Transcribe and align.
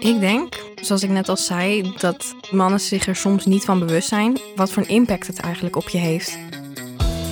Ik 0.00 0.20
denk, 0.20 0.62
zoals 0.80 1.02
ik 1.02 1.10
net 1.10 1.28
al 1.28 1.36
zei, 1.36 1.94
dat 1.98 2.34
mannen 2.50 2.80
zich 2.80 3.06
er 3.06 3.16
soms 3.16 3.46
niet 3.46 3.64
van 3.64 3.78
bewust 3.78 4.08
zijn 4.08 4.38
wat 4.56 4.72
voor 4.72 4.82
een 4.82 4.88
impact 4.88 5.26
het 5.26 5.40
eigenlijk 5.40 5.76
op 5.76 5.88
je 5.88 5.98
heeft. 5.98 6.38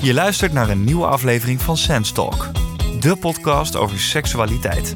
Je 0.03 0.15
luistert 0.15 0.53
naar 0.53 0.69
een 0.69 0.85
nieuwe 0.85 1.07
aflevering 1.07 1.61
van 1.61 1.77
Sense 1.77 2.13
Talk, 2.13 2.51
de 3.01 3.17
podcast 3.17 3.77
over 3.77 3.99
seksualiteit. 3.99 4.93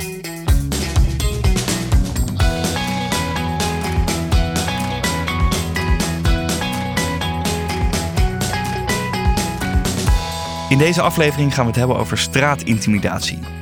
In 10.69 10.79
deze 10.79 11.03
aflevering 11.03 11.55
gaan 11.55 11.65
we 11.65 11.71
het 11.71 11.79
hebben 11.79 11.97
over 11.97 12.19
straatintimidatie. 12.19 13.56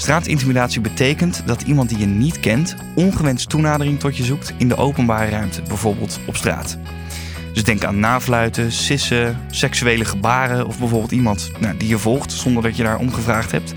Straatintimidatie 0.00 0.80
betekent 0.80 1.42
dat 1.46 1.62
iemand 1.62 1.88
die 1.88 1.98
je 1.98 2.06
niet 2.06 2.40
kent 2.40 2.76
ongewenst 2.94 3.48
toenadering 3.48 4.00
tot 4.00 4.16
je 4.16 4.24
zoekt 4.24 4.52
in 4.56 4.68
de 4.68 4.76
openbare 4.76 5.30
ruimte, 5.30 5.62
bijvoorbeeld 5.62 6.20
op 6.26 6.36
straat. 6.36 6.78
Dus 7.52 7.64
denk 7.64 7.84
aan 7.84 7.98
nafluiten, 7.98 8.72
sissen, 8.72 9.38
seksuele 9.50 10.04
gebaren 10.04 10.66
of 10.66 10.78
bijvoorbeeld 10.78 11.12
iemand 11.12 11.50
nou, 11.58 11.76
die 11.76 11.88
je 11.88 11.98
volgt 11.98 12.32
zonder 12.32 12.62
dat 12.62 12.76
je 12.76 12.82
daar 12.82 12.98
om 12.98 13.12
gevraagd 13.12 13.52
hebt. 13.52 13.74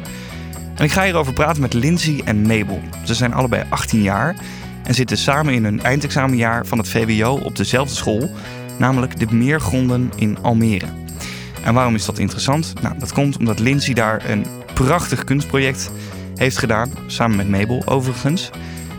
En 0.76 0.84
ik 0.84 0.91
ga 0.91 1.04
hierover 1.04 1.34
praten 1.34 1.62
met 1.62 1.73
Lindsay 1.73 2.22
en 2.26 2.42
Mabel. 2.42 2.81
Ze 3.03 3.14
zijn 3.14 3.34
allebei 3.34 3.64
18 3.70 4.02
jaar 4.02 4.36
en 4.84 4.94
zitten 4.94 5.17
samen 5.17 5.53
in 5.53 5.64
hun 5.64 5.84
eindexamenjaar 5.84 6.66
van 6.66 6.78
het 6.78 6.90
VWO 6.90 7.34
op 7.34 7.55
dezelfde 7.55 7.95
school, 7.95 8.31
namelijk 8.78 9.20
de 9.20 9.36
Meergronden 9.36 10.12
in 10.16 10.38
Almere. 10.42 11.03
En 11.63 11.73
waarom 11.73 11.95
is 11.95 12.05
dat 12.05 12.20
interessant? 12.20 12.73
Nou, 12.81 12.99
dat 12.99 13.13
komt 13.13 13.38
omdat 13.38 13.59
Lindsay 13.59 13.94
daar 13.94 14.30
een 14.30 14.45
prachtig 14.73 15.23
kunstproject 15.23 15.91
heeft 16.36 16.58
gedaan, 16.58 16.91
samen 17.08 17.38
met 17.38 17.49
Mabel 17.49 17.81
overigens. 17.88 18.49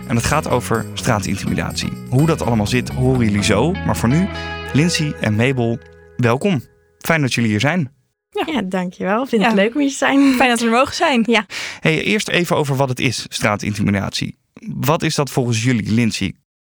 En 0.08 0.16
het 0.16 0.24
gaat 0.24 0.48
over 0.48 0.86
straatintimidatie. 0.94 1.92
Hoe 2.08 2.26
dat 2.26 2.42
allemaal 2.42 2.66
zit, 2.66 2.88
horen 2.88 3.24
jullie 3.26 3.42
zo. 3.44 3.72
Maar 3.72 3.96
voor 3.96 4.08
nu, 4.08 4.28
Lindsay 4.72 5.12
en 5.20 5.34
Mabel, 5.36 5.78
welkom. 6.16 6.62
Fijn 6.98 7.20
dat 7.20 7.34
jullie 7.34 7.50
hier 7.50 7.60
zijn. 7.60 7.92
Ja, 8.46 8.62
dankjewel. 8.62 9.26
Vind 9.26 9.42
Ja. 9.42 9.48
het 9.48 9.56
leuk 9.56 9.74
om 9.74 9.80
hier 9.80 9.90
te 9.90 9.96
zijn. 9.96 10.34
Fijn 10.34 10.48
dat 10.50 10.60
we 10.60 10.66
er 10.66 10.72
mogen 10.72 10.94
zijn. 10.94 11.22
Ja. 11.26 11.46
Hey, 11.80 12.02
eerst 12.02 12.28
even 12.28 12.56
over 12.56 12.76
wat 12.76 12.88
het 12.88 13.00
is, 13.00 13.26
straatintimidatie. 13.28 14.38
Wat 14.74 15.02
is 15.02 15.14
dat 15.14 15.30
volgens 15.30 15.62
jullie, 15.64 15.90
Lindsay? 15.92 16.32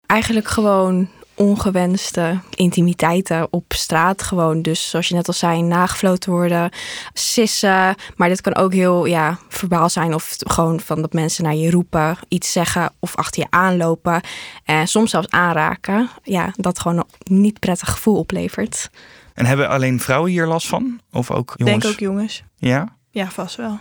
Eigenlijk 0.06 0.48
gewoon 0.48 1.08
ongewenste 1.36 2.40
intimiteiten 2.54 3.46
op 3.52 3.64
straat. 3.68 4.22
Gewoon 4.22 4.62
dus, 4.62 4.90
zoals 4.90 5.08
je 5.08 5.14
net 5.14 5.26
al 5.28 5.32
zei, 5.34 5.62
nagefloten 5.62 6.32
worden, 6.32 6.70
sissen. 7.12 7.94
Maar 8.16 8.28
dit 8.28 8.40
kan 8.40 8.54
ook 8.56 8.72
heel 8.72 9.04
ja, 9.04 9.38
verbaal 9.48 9.88
zijn 9.88 10.14
of 10.14 10.36
gewoon 10.38 10.80
van 10.80 11.00
dat 11.00 11.12
mensen 11.12 11.44
naar 11.44 11.54
je 11.54 11.70
roepen, 11.70 12.16
iets 12.28 12.52
zeggen 12.52 12.92
of 12.98 13.16
achter 13.16 13.42
je 13.42 13.46
aanlopen. 13.50 14.20
En 14.64 14.88
soms 14.88 15.10
zelfs 15.10 15.28
aanraken. 15.30 16.08
Ja, 16.22 16.52
dat 16.56 16.78
gewoon 16.78 16.96
een 16.98 17.40
niet 17.40 17.58
prettig 17.58 17.90
gevoel 17.90 18.16
oplevert. 18.18 18.90
En 19.34 19.46
hebben 19.46 19.68
alleen 19.68 20.00
vrouwen 20.00 20.30
hier 20.30 20.46
last 20.46 20.66
van? 20.66 21.00
Of 21.12 21.30
ook 21.30 21.52
Ik 21.52 21.58
jongens? 21.58 21.82
denk 21.82 21.94
ook 21.94 22.00
jongens. 22.00 22.42
Ja? 22.56 22.96
Ja, 23.10 23.30
vast 23.30 23.56
wel. 23.56 23.78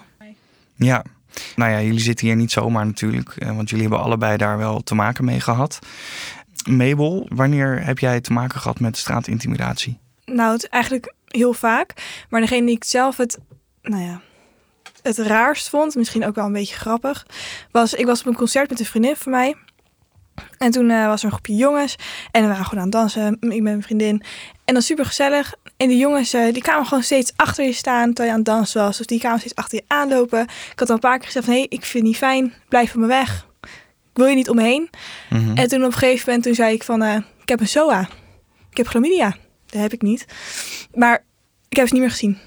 Ja. 0.75 1.03
Nou 1.55 1.71
ja, 1.71 1.81
jullie 1.81 1.99
zitten 1.99 2.27
hier 2.27 2.35
niet 2.35 2.51
zomaar 2.51 2.85
natuurlijk. 2.85 3.29
eh, 3.38 3.55
Want 3.55 3.69
jullie 3.69 3.88
hebben 3.88 4.03
allebei 4.03 4.38
daar 4.38 4.57
wel 4.57 4.81
te 4.83 4.95
maken 4.95 5.25
mee 5.25 5.39
gehad. 5.39 5.79
Mabel, 6.69 7.25
wanneer 7.30 7.86
heb 7.86 8.00
jij 8.00 8.22
te 8.22 8.33
maken 8.33 8.59
gehad 8.59 8.80
met 8.80 8.97
straatintimidatie? 8.97 10.00
Nou, 10.25 10.53
het 10.53 10.69
eigenlijk 10.69 11.14
heel 11.28 11.53
vaak. 11.53 11.94
Maar 12.30 12.42
degene 12.42 12.66
die 12.66 12.75
ik 12.75 12.83
zelf 12.83 13.17
het, 13.17 13.38
nou 13.81 14.03
ja, 14.03 14.22
het 15.02 15.17
raarst 15.17 15.69
vond, 15.69 15.95
misschien 15.95 16.25
ook 16.25 16.36
wel 16.36 16.45
een 16.45 16.52
beetje 16.52 16.75
grappig, 16.75 17.25
was 17.72 17.94
ik 17.94 18.06
was 18.06 18.19
op 18.19 18.25
een 18.25 18.36
concert 18.36 18.69
met 18.69 18.80
een 18.80 18.86
vriendin 18.86 19.16
van 19.16 19.31
mij. 19.31 19.56
En 20.58 20.72
toen 20.72 20.89
eh, 20.89 21.08
was 21.08 21.19
er 21.19 21.25
een 21.25 21.31
groepje 21.31 21.56
jongens 21.56 21.95
en 22.31 22.41
we 22.41 22.47
waren 22.47 22.66
gewoon 22.66 22.80
aan 22.80 22.89
het 22.89 23.00
dansen, 23.00 23.38
ik 23.39 23.50
met 23.50 23.61
mijn 23.61 23.84
vriendin. 23.84 24.23
En 24.66 24.73
dan 24.73 24.84
super 24.84 25.06
gezellig. 25.06 25.53
En 25.78 25.88
die 25.88 25.97
jongens 25.97 26.34
eh, 26.34 26.53
die 26.53 26.61
kwamen 26.61 26.86
gewoon 26.86 27.03
steeds 27.03 27.34
achter 27.36 27.66
je 27.66 27.73
staan 27.73 28.06
terwijl 28.06 28.28
je 28.28 28.31
aan 28.31 28.38
het 28.38 28.46
dansen 28.46 28.81
was. 28.81 29.00
Of 29.00 29.06
die 29.06 29.19
kwamen 29.19 29.40
steeds 29.40 29.56
achter 29.56 29.78
je 29.78 29.84
aanlopen. 29.88 30.41
Ik 30.41 30.79
had 30.79 30.90
al 30.90 30.96
een 30.96 31.02
paar 31.02 31.18
keer 31.18 31.25
gezegd 31.25 31.46
van, 31.46 31.53
hé, 31.53 31.59
ik 31.59 31.85
vind 31.85 31.94
het 31.94 32.03
niet 32.03 32.18
fijn, 32.18 32.53
blijf 32.69 32.91
van 32.91 33.02
me 33.02 33.07
weg. 33.07 33.47
Wil 34.13 34.25
je 34.25 34.35
niet 34.35 34.50
omheen. 34.50 34.90
Mhm. 35.29 35.57
En 35.57 35.68
toen 35.68 35.79
op 35.84 35.91
een 35.91 35.97
gegeven 35.97 36.24
moment 36.25 36.44
toen 36.44 36.56
zei 36.56 36.74
ik 36.74 36.84
van, 36.84 37.01
eh, 37.03 37.16
ik 37.41 37.50
heb 37.50 37.59
een 37.59 37.68
SOA. 37.68 38.09
Ik 38.72 38.78
heb 38.78 38.88
chlamydia. 38.88 39.35
Dat 39.68 39.81
heb 39.81 39.94
ik 39.94 40.01
niet. 40.01 40.25
Maar 40.94 41.24
ik 41.69 41.78
heb 41.78 41.88
ze 41.88 41.94
niet 41.94 42.01
meer 42.01 42.12
gezien. 42.12 42.38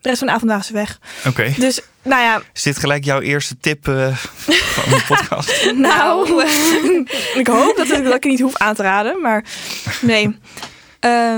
De 0.00 0.08
rest 0.08 0.18
van 0.18 0.26
de 0.26 0.32
avond 0.34 0.50
waren 0.50 0.64
ze 0.66 0.72
weg. 0.72 0.98
Oké. 1.26 1.52
Dus, 1.58 1.80
nou 2.02 2.22
ja, 2.22 2.42
Is 2.54 2.62
dit 2.62 2.78
gelijk 2.78 3.04
jouw 3.04 3.20
eerste 3.20 3.56
tip 3.60 3.88
eh, 3.88 4.16
van 4.16 4.90
de 4.98 5.04
podcast? 5.08 5.72
nou, 5.74 6.42
ik 7.40 7.46
hoop 7.46 7.76
dat, 7.76 7.86
ik- 7.90 8.04
dat 8.04 8.14
ik 8.14 8.22
het 8.22 8.24
niet 8.32 8.40
hoef 8.40 8.56
aan 8.56 8.74
te 8.74 8.82
raden. 8.82 9.20
Maar 9.20 9.44
nee, 10.00 10.38
Eh, 11.00 11.36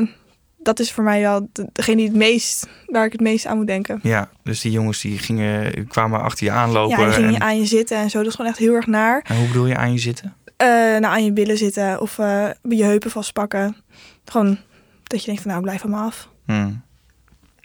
dat 0.69 0.79
is 0.81 0.93
voor 0.93 1.05
mij 1.05 1.21
wel 1.21 1.49
de- 1.53 1.69
degene 1.73 1.97
die 1.97 2.07
het 2.07 2.17
meest, 2.17 2.69
waar 2.87 3.05
ik 3.05 3.13
het 3.13 3.21
meest 3.21 3.47
aan 3.47 3.57
moet 3.57 3.67
denken. 3.67 4.01
Ja, 4.03 4.31
dus 4.43 4.61
die 4.61 4.73
jongens 4.73 5.01
die 5.01 5.19
gingen, 5.19 5.89
kwamen 5.89 6.23
achter 6.23 6.45
je 6.47 6.51
aanlopen. 6.53 6.99
Ja, 6.99 7.05
die 7.05 7.15
gingen 7.15 7.35
en, 7.35 7.41
aan 7.41 7.59
je 7.59 7.67
zitten 7.67 7.97
en 7.97 8.11
zo. 8.11 8.19
Dat 8.19 8.27
is 8.27 8.35
gewoon 8.35 8.51
echt 8.51 8.61
heel 8.61 8.75
erg 8.75 8.87
naar. 8.87 9.25
en 9.27 9.37
hoe 9.37 9.47
bedoel 9.47 9.67
je 9.67 9.77
aan 9.77 9.93
je 9.93 9.99
zitten? 9.99 10.35
Eh, 10.57 10.67
nou, 10.69 11.05
aan 11.05 11.25
je 11.25 11.33
billen 11.33 11.57
zitten 11.59 12.01
of 12.01 12.19
eh, 12.19 12.49
je 12.63 12.85
heupen 12.85 13.11
vastpakken. 13.11 13.77
Gewoon 14.25 14.59
dat 15.03 15.21
je 15.21 15.27
denkt 15.27 15.43
van, 15.43 15.51
nou, 15.51 15.63
blijf 15.63 15.81
van 15.81 15.91
me 15.91 15.97
af. 15.97 16.29
Hmm. 16.47 16.83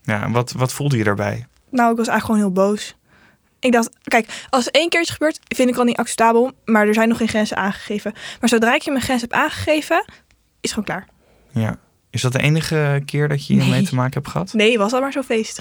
Ja, 0.03 0.24
en 0.24 0.31
wat, 0.31 0.52
wat 0.52 0.74
voelde 0.74 0.97
je 0.97 1.03
daarbij? 1.03 1.46
Nou, 1.69 1.92
ik 1.92 1.97
was 1.97 2.08
eigenlijk 2.08 2.25
gewoon 2.25 2.40
heel 2.42 2.52
boos. 2.72 2.96
Ik 3.59 3.72
dacht, 3.72 3.90
kijk, 4.03 4.46
als 4.50 4.72
één 4.72 4.90
keer 4.90 5.02
is 5.02 5.09
gebeurd, 5.09 5.40
vind 5.47 5.69
ik 5.69 5.78
al 5.78 5.84
niet 5.84 5.97
acceptabel. 5.97 6.52
Maar 6.66 6.88
er 6.88 6.94
zijn 6.94 7.08
nog 7.09 7.18
geen 7.18 7.28
grenzen 7.28 7.58
aangegeven. 7.58 8.13
Maar 8.40 8.50
zodra 8.50 8.75
ik 8.75 8.81
je 8.81 8.92
mijn 8.92 9.03
grens 9.03 9.22
heb 9.22 9.31
aangegeven, 9.34 10.06
is 10.08 10.13
het 10.62 10.69
gewoon 10.69 10.86
klaar. 10.86 11.08
Ja. 11.52 11.78
Is 12.13 12.22
dat 12.22 12.31
de 12.31 12.40
enige 12.41 13.01
keer 13.06 13.28
dat 13.28 13.47
je 13.47 13.53
hiermee 13.53 13.72
Nee. 13.72 13.84
te 13.88 13.96
maken 13.96 14.13
hebt 14.13 14.28
gehad? 14.28 14.53
Nee, 14.53 14.78
was 14.78 14.94
al 14.94 15.00
maar 15.01 15.12
zo'n 15.12 15.24
feest. 15.24 15.59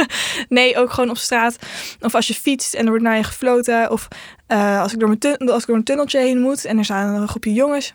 nee, 0.48 0.76
ook 0.76 0.90
gewoon 0.92 1.10
op 1.10 1.16
straat. 1.16 1.58
Of 2.00 2.14
als 2.14 2.26
je 2.26 2.34
fietst 2.34 2.74
en 2.74 2.82
er 2.82 2.88
wordt 2.88 3.02
naar 3.04 3.16
je 3.16 3.22
gefloten. 3.24 3.90
Of 3.90 4.08
eh, 4.46 4.80
als, 4.80 4.92
ik 4.92 4.98
door 4.98 5.08
mijn 5.08 5.20
tun- 5.20 5.50
als 5.50 5.60
ik 5.60 5.66
door 5.66 5.76
een 5.76 5.84
tunneltje 5.84 6.20
heen 6.20 6.40
moet 6.40 6.64
en 6.64 6.78
er 6.78 6.84
staan 6.84 7.14
een 7.14 7.28
groepje 7.28 7.52
jongens. 7.52 7.92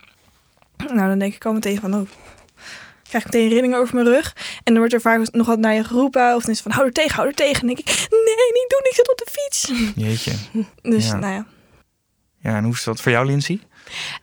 Nou, 0.93 1.07
dan 1.07 1.19
denk 1.19 1.33
ik 1.35 1.45
al 1.45 1.53
meteen 1.53 1.79
van, 1.79 1.93
oh, 1.93 2.07
krijg 3.09 3.25
ik 3.25 3.31
meteen 3.33 3.49
rillingen 3.49 3.79
over 3.79 3.95
mijn 3.95 4.07
rug. 4.07 4.33
En 4.57 4.61
dan 4.63 4.77
wordt 4.77 4.93
er 4.93 5.01
vaak 5.01 5.31
nog 5.31 5.47
wat 5.47 5.59
naar 5.59 5.73
je 5.73 5.83
geroepen. 5.83 6.35
Of 6.35 6.41
dan 6.41 6.51
is 6.51 6.57
het 6.59 6.61
van, 6.61 6.71
hou 6.71 6.85
er 6.87 6.93
tegen, 6.93 7.15
hou 7.15 7.27
er 7.27 7.33
tegen. 7.33 7.61
En 7.61 7.67
dan 7.67 7.75
denk 7.75 7.79
ik, 7.79 8.07
nee, 8.09 8.51
niet 8.53 8.69
doen, 8.69 8.79
ik 8.89 8.95
zit 8.95 9.11
op 9.11 9.17
de 9.17 9.27
fiets. 9.31 9.71
Jeetje. 10.05 10.31
Dus, 10.81 11.05
Ja. 11.07 11.15
nou 11.17 11.33
ja. 11.33 11.45
Ja, 12.39 12.55
en 12.57 12.63
hoe 12.63 12.73
is 12.73 12.83
dat 12.83 13.01
voor 13.01 13.11
jou, 13.11 13.25
Lindsay? 13.25 13.59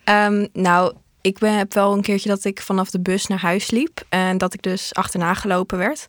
Ehm, 0.04 0.46
nou, 0.52 0.94
ik 1.20 1.38
ben, 1.38 1.56
heb 1.56 1.74
wel 1.74 1.92
een 1.92 2.02
keertje 2.02 2.28
dat 2.28 2.44
ik 2.44 2.62
vanaf 2.62 2.90
de 2.90 3.00
bus 3.00 3.26
naar 3.26 3.40
huis 3.40 3.70
liep. 3.70 4.02
En 4.08 4.38
dat 4.38 4.54
ik 4.54 4.62
dus 4.62 4.94
achterna 4.94 5.34
gelopen 5.34 5.78
werd. 5.78 6.06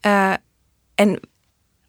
Eh, 0.00 0.32
en 0.94 1.20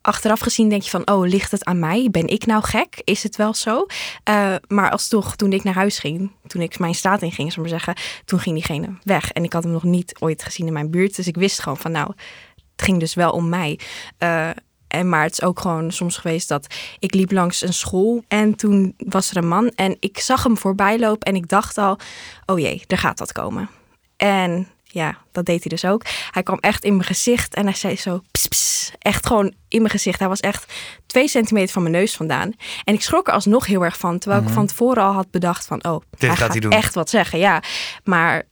achteraf 0.01 0.39
gezien 0.39 0.69
denk 0.69 0.81
je 0.81 0.89
van, 0.89 1.07
oh, 1.07 1.27
ligt 1.27 1.51
het 1.51 1.63
aan 1.63 1.79
mij? 1.79 2.07
Ben 2.11 2.27
ik 2.27 2.45
nou 2.45 2.63
gek? 2.63 3.01
Is 3.03 3.23
het 3.23 3.35
wel 3.35 3.53
zo? 3.53 3.85
Eh, 4.23 4.55
maar 4.67 4.91
als 4.91 5.07
toch, 5.07 5.35
toen 5.35 5.53
ik 5.53 5.63
naar 5.63 5.73
huis 5.73 5.99
ging, 5.99 6.31
toen 6.47 6.61
ik 6.61 6.79
mijn 6.79 6.95
straat 6.95 7.21
in 7.21 7.31
ging, 7.31 7.51
ik 7.51 7.57
maar 7.57 7.67
zeggen, 7.67 7.95
toen 8.25 8.39
ging 8.39 8.55
diegene 8.55 8.97
weg. 9.03 9.31
En 9.31 9.43
ik 9.43 9.53
had 9.53 9.63
hem 9.63 9.71
nog 9.71 9.83
niet 9.83 10.15
ooit 10.19 10.43
gezien 10.43 10.67
in 10.67 10.73
mijn 10.73 10.91
buurt. 10.91 11.15
Dus 11.15 11.27
ik 11.27 11.35
wist 11.35 11.61
gewoon 11.61 11.77
van, 11.77 11.91
nou, 11.91 12.13
het 12.55 12.81
ging 12.81 12.99
dus 12.99 13.13
wel 13.13 13.31
om 13.31 13.49
mij. 13.49 13.79
Eh, 14.17 14.49
en 14.91 15.09
maar 15.09 15.23
het 15.23 15.31
is 15.31 15.41
ook 15.41 15.59
gewoon 15.59 15.91
soms 15.91 16.17
geweest 16.17 16.47
dat 16.47 16.75
ik 16.99 17.13
liep 17.13 17.31
langs 17.31 17.61
een 17.61 17.73
school 17.73 18.23
en 18.27 18.55
toen 18.55 18.93
was 18.97 19.29
er 19.29 19.37
een 19.37 19.47
man 19.47 19.71
en 19.75 19.97
ik 19.99 20.19
zag 20.19 20.43
hem 20.43 20.57
voorbij 20.57 20.99
lopen 20.99 21.27
en 21.27 21.35
ik 21.35 21.47
dacht 21.47 21.77
al, 21.77 21.97
oh 22.45 22.59
jee, 22.59 22.83
er 22.87 22.97
gaat 22.97 23.19
wat 23.19 23.31
komen. 23.31 23.69
En 24.17 24.67
ja, 24.83 25.17
dat 25.31 25.45
deed 25.45 25.59
hij 25.63 25.69
dus 25.69 25.85
ook. 25.85 26.05
Hij 26.31 26.43
kwam 26.43 26.57
echt 26.59 26.83
in 26.83 26.93
mijn 26.93 27.07
gezicht 27.07 27.53
en 27.53 27.63
hij 27.63 27.75
zei 27.75 27.95
zo, 27.95 28.21
ps, 28.31 28.47
ps, 28.47 28.91
echt 28.99 29.25
gewoon 29.25 29.53
in 29.67 29.79
mijn 29.79 29.91
gezicht. 29.91 30.19
Hij 30.19 30.27
was 30.27 30.39
echt 30.39 30.73
twee 31.05 31.27
centimeter 31.27 31.73
van 31.73 31.81
mijn 31.81 31.93
neus 31.93 32.15
vandaan. 32.15 32.53
En 32.83 32.93
ik 32.93 33.01
schrok 33.01 33.27
er 33.27 33.33
alsnog 33.33 33.65
heel 33.65 33.83
erg 33.83 33.97
van, 33.97 34.19
terwijl 34.19 34.41
ik 34.41 34.49
van 34.49 34.65
tevoren 34.65 35.03
al 35.03 35.13
had 35.13 35.31
bedacht 35.31 35.65
van, 35.65 35.83
oh, 35.83 36.01
hij 36.17 36.29
gaat 36.29 36.37
gaat 36.37 36.51
hij 36.51 36.59
doen. 36.59 36.71
echt 36.71 36.93
wat 36.93 37.09
zeggen, 37.09 37.39
ja. 37.39 37.63
Maar 38.03 38.43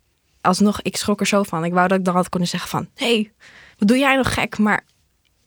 alsnog, 0.42 0.82
ik 0.82 0.98
schrok 0.98 1.20
er 1.20 1.28
zo 1.28 1.44
van. 1.44 1.64
Ik 1.64 1.74
wou 1.74 1.88
dat 1.88 1.98
ik 1.98 2.06
dan 2.06 2.16
had 2.16 2.30
kunnen 2.30 2.50
zeggen 2.50 2.70
van, 2.70 2.90
hé, 2.96 3.14
hey, 3.14 3.32
wat 3.78 3.88
doe 3.88 3.98
jij 3.98 4.16
nog 4.16 4.34
gek? 4.34 4.58
Maar 4.58 4.86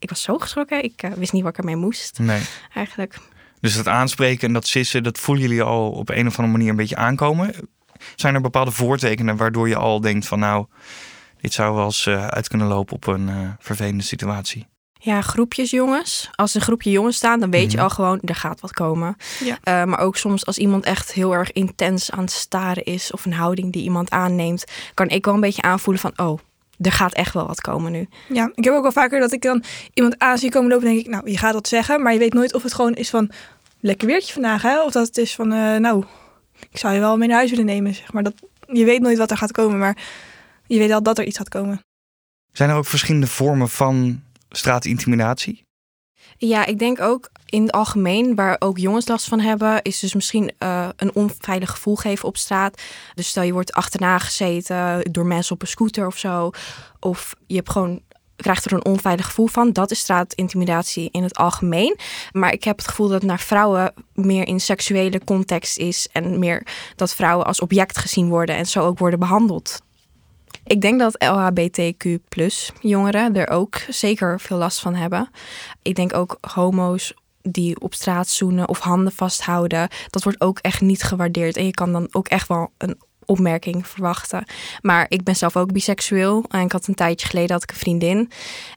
ik 0.03 0.09
was 0.09 0.23
zo 0.23 0.39
geschrokken, 0.39 0.85
ik 0.85 1.03
eh, 1.03 1.11
wist 1.13 1.33
niet 1.33 1.43
wat 1.43 1.53
ik 1.53 1.59
ermee 1.59 1.77
moest, 1.77 2.19
Nee. 2.19 2.43
eigenlijk. 2.75 3.19
Dus 3.61 3.77
dat 3.77 3.89
aanspreken 3.89 4.47
en 4.49 4.53
dat 4.53 4.67
sissen, 4.67 5.03
dat 5.03 5.19
voelen 5.19 5.43
jullie 5.45 5.63
al 5.63 5.91
op 5.91 6.09
een 6.09 6.27
of 6.27 6.37
andere 6.39 6.57
manier 6.57 6.71
een 6.71 6.77
beetje 6.77 6.97
aankomen. 6.97 7.55
Zijn 8.17 8.35
er 8.35 8.41
bepaalde 8.41 8.71
voortekenen 8.71 9.37
waardoor 9.37 9.69
je 9.69 9.77
al 9.77 10.01
denkt 10.01 10.27
van 10.27 10.39
nou, 10.39 10.67
dit 11.41 11.53
zou 11.53 11.75
wel 11.75 11.85
eens 11.85 12.07
eh, 12.07 12.27
uit 12.27 12.49
kunnen 12.49 12.67
lopen 12.67 12.95
op 12.95 13.07
een 13.07 13.29
eh, 13.29 13.37
vervelende 13.59 14.03
situatie? 14.03 14.67
Ja, 15.05 15.21
groepjes 15.21 15.71
jongens. 15.71 16.31
Als 16.35 16.55
een 16.55 16.61
groepje 16.61 16.91
jongens 16.91 17.17
staan, 17.17 17.41
dan 17.41 17.51
weet 17.51 17.71
je 17.71 17.77
Mhm. 17.77 17.87
al 17.87 17.91
gewoon, 17.91 18.21
er 18.25 18.35
gaat 18.35 18.61
wat 18.61 18.73
komen. 18.73 19.17
Ja. 19.45 19.59
Eh, 19.63 19.85
maar 19.85 19.99
ook 19.99 20.17
soms 20.17 20.47
als 20.47 20.59
iemand 20.59 20.85
echt 20.85 21.13
heel 21.13 21.33
erg 21.35 21.53
intens 21.53 22.11
aan 22.11 22.21
het 22.21 22.31
staren 22.33 22.85
is... 22.85 23.13
of 23.13 23.25
een 23.25 23.33
houding 23.33 23.73
die 23.73 23.83
iemand 23.83 24.11
aanneemt... 24.11 24.65
kan 24.95 25.09
ik 25.09 25.25
wel 25.25 25.35
een 25.35 25.41
beetje 25.41 25.63
aanvoelen 25.63 26.03
van, 26.03 26.13
oh, 26.27 26.39
er 26.83 26.93
gaat 26.93 27.13
echt 27.13 27.35
wel 27.35 27.47
wat 27.47 27.61
komen 27.61 27.93
nu. 27.93 28.09
Ja, 28.29 28.51
ik 28.55 28.65
heb 28.65 28.75
ook 28.75 28.83
wel 28.83 28.93
vaker 28.93 29.21
dat 29.21 29.33
ik 29.33 29.43
dan 29.43 29.63
iemand 29.95 30.19
aan 30.19 30.39
zie 30.39 30.51
komen 30.51 30.71
lopen 30.71 30.87
en 30.87 30.93
denk 30.93 31.07
ik, 31.07 31.13
nou, 31.13 31.31
je 31.31 31.39
gaat 31.39 31.53
dat 31.53 31.69
zeggen. 31.69 32.03
Maar 32.03 32.13
je 32.13 32.19
weet 32.19 32.35
nooit 32.35 32.55
of 32.55 32.63
het 32.63 32.75
gewoon 32.75 32.95
is 32.95 33.11
van, 33.11 33.31
lekker 33.81 34.07
weertje 34.07 34.33
vandaag, 34.33 34.63
hè? 34.63 34.83
Of 34.83 34.93
dat 34.93 35.07
het 35.07 35.19
is 35.19 35.35
van, 35.35 35.53
eh, 35.53 35.77
nou, 35.77 36.05
ik 36.71 36.79
zou 36.79 36.95
je 36.95 37.01
wel 37.01 37.17
mee 37.17 37.29
naar 37.29 37.37
huis 37.37 37.51
willen 37.51 37.65
nemen, 37.65 37.95
zeg 37.95 38.13
maar. 38.13 38.23
Dat, 38.23 38.35
je 38.67 38.85
weet 38.85 39.01
nooit 39.01 39.19
wat 39.19 39.31
er 39.31 39.37
gaat 39.37 39.53
komen, 39.53 39.79
maar 39.79 39.97
je 40.67 40.79
weet 40.79 40.93
al 40.93 41.03
dat 41.03 41.19
er 41.19 41.25
iets 41.25 41.37
gaat 41.37 41.49
komen. 41.49 41.81
Zijn 42.53 42.71
er 42.71 42.77
ook 42.77 42.87
verschillende 42.87 43.27
vormen 43.27 43.69
van 43.69 44.23
straatintimidatie? 44.51 45.65
Ja, 46.45 46.67
ik 46.67 46.79
denk 46.79 47.01
ook 47.01 47.31
in 47.47 47.63
het 47.63 47.73
algemeen, 47.73 48.35
waar 48.35 48.57
ook 48.59 48.79
jongens 48.79 49.09
last 49.09 49.29
van 49.29 49.41
hebben, 49.41 49.83
is 49.83 49.99
dus 49.99 50.15
misschien 50.15 50.53
uh, 50.59 50.89
een 50.97 51.15
onveilig 51.15 51.71
gevoel 51.71 51.97
geven 51.97 52.29
op 52.29 52.37
straat. 52.37 52.83
Dus 53.15 53.29
stel 53.29 53.43
je 53.43 53.53
wordt 53.53 53.73
achterna 53.73 54.19
gezeten 54.19 55.13
door 55.13 55.27
mensen 55.27 55.55
op 55.55 55.63
een 55.63 55.69
scooter 55.69 56.07
of 56.07 56.19
zo. 56.19 56.51
Of 57.01 57.35
je 57.47 57.55
hebt 57.55 57.71
gewoon 57.71 58.01
krijgt 58.37 58.65
er 58.65 58.73
een 58.73 58.85
onveilig 58.85 59.27
gevoel 59.27 59.47
van. 59.47 59.73
Dat 59.73 59.91
is 59.91 59.99
straatintimidatie 59.99 61.09
in 61.11 61.23
het 61.23 61.37
algemeen. 61.37 61.99
Maar 62.33 62.53
ik 62.53 62.65
heb 62.65 62.77
het 62.77 62.89
gevoel 62.89 63.09
dat 63.09 63.21
het 63.21 63.31
naar 63.31 63.41
vrouwen 63.41 63.93
meer 64.15 64.47
in 64.47 64.61
seksuele 64.61 65.25
context 65.25 65.79
is. 65.79 66.09
En 66.13 66.39
meer 66.39 66.67
dat 66.97 67.15
vrouwen 67.15 67.47
als 67.47 67.61
object 67.61 67.99
gezien 67.99 68.29
worden 68.29 68.57
en 68.57 68.67
zo 68.67 68.81
ook 68.81 68.99
worden 68.99 69.19
behandeld. 69.19 69.81
Ik 70.73 70.81
denk 70.81 70.99
dat 70.99 71.25
LHBTQ 71.25 72.19
jongeren 72.81 73.37
er 73.37 73.49
ook 73.49 73.77
zeker 73.89 74.41
veel 74.41 74.57
last 74.57 74.81
van 74.81 74.95
hebben. 74.95 75.31
Ik 75.83 75.95
denk 75.95 76.15
ook 76.15 76.39
homo's 76.41 77.15
die 77.43 77.81
op 77.81 77.95
straat 77.95 78.29
zoenen 78.29 78.69
of 78.69 78.79
handen 78.79 79.13
vasthouden. 79.13 79.89
Dat 80.11 80.23
wordt 80.23 80.41
ook 80.41 80.59
echt 80.59 80.81
niet 80.81 81.03
gewaardeerd. 81.03 81.57
En 81.57 81.65
je 81.65 81.71
kan 81.71 81.93
dan 81.93 82.09
ook 82.11 82.29
echt 82.29 82.49
wel 82.49 82.73
een 82.79 83.01
opmerking 83.25 83.87
verwachten. 83.87 84.45
Maar 84.81 85.07
ik 85.09 85.23
ben 85.23 85.37
zelf 85.37 85.57
ook 85.57 85.73
biseksueel. 85.73 86.45
En 86.49 86.61
ik 86.61 86.73
had 86.73 86.87
een 86.87 86.95
tijdje 86.95 87.27
geleden 87.27 87.53
had 87.53 87.63
ik 87.63 87.71
een 87.71 87.77
vriendin. 87.77 88.31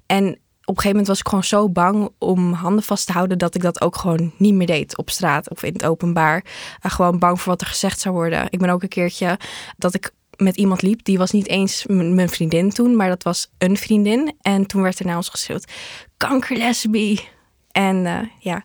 En 0.05 0.25
op 0.25 0.75
een 0.75 0.81
gegeven 0.81 0.89
moment 0.89 1.07
was 1.07 1.19
ik 1.19 1.27
gewoon 1.27 1.43
zo 1.43 1.69
bang 1.69 2.09
om 2.17 2.53
handen 2.53 2.83
vast 2.83 3.05
te 3.05 3.11
houden 3.11 3.37
dat 3.37 3.55
ik 3.55 3.61
dat 3.61 3.81
ook 3.81 3.95
gewoon 3.95 4.33
niet 4.37 4.53
meer 4.53 4.67
deed 4.67 4.97
op 4.97 5.09
straat 5.09 5.49
of 5.49 5.63
in 5.63 5.73
het 5.73 5.85
openbaar. 5.85 6.43
Gewoon 6.79 7.19
bang 7.19 7.41
voor 7.41 7.51
wat 7.51 7.61
er 7.61 7.67
gezegd 7.67 7.99
zou 7.99 8.15
worden. 8.15 8.47
Ik 8.49 8.59
ben 8.59 8.69
ook 8.69 8.83
een 8.83 8.89
keertje 8.89 9.39
dat 9.77 9.93
ik 9.93 10.13
met 10.37 10.57
iemand 10.57 10.81
liep. 10.81 11.03
Die 11.03 11.17
was 11.17 11.31
niet 11.31 11.47
eens 11.47 11.85
mijn 11.87 12.29
vriendin 12.29 12.69
toen, 12.69 12.95
maar 12.95 13.09
dat 13.09 13.23
was 13.23 13.51
een 13.57 13.77
vriendin. 13.77 14.35
En 14.41 14.65
toen 14.65 14.81
werd 14.81 14.99
er 14.99 15.05
naar 15.05 15.15
ons 15.15 15.29
geschreeuwd: 15.29 15.71
kankerlesbie. 16.17 17.27
En 17.71 17.95
uh, 18.05 18.19
ja, 18.39 18.63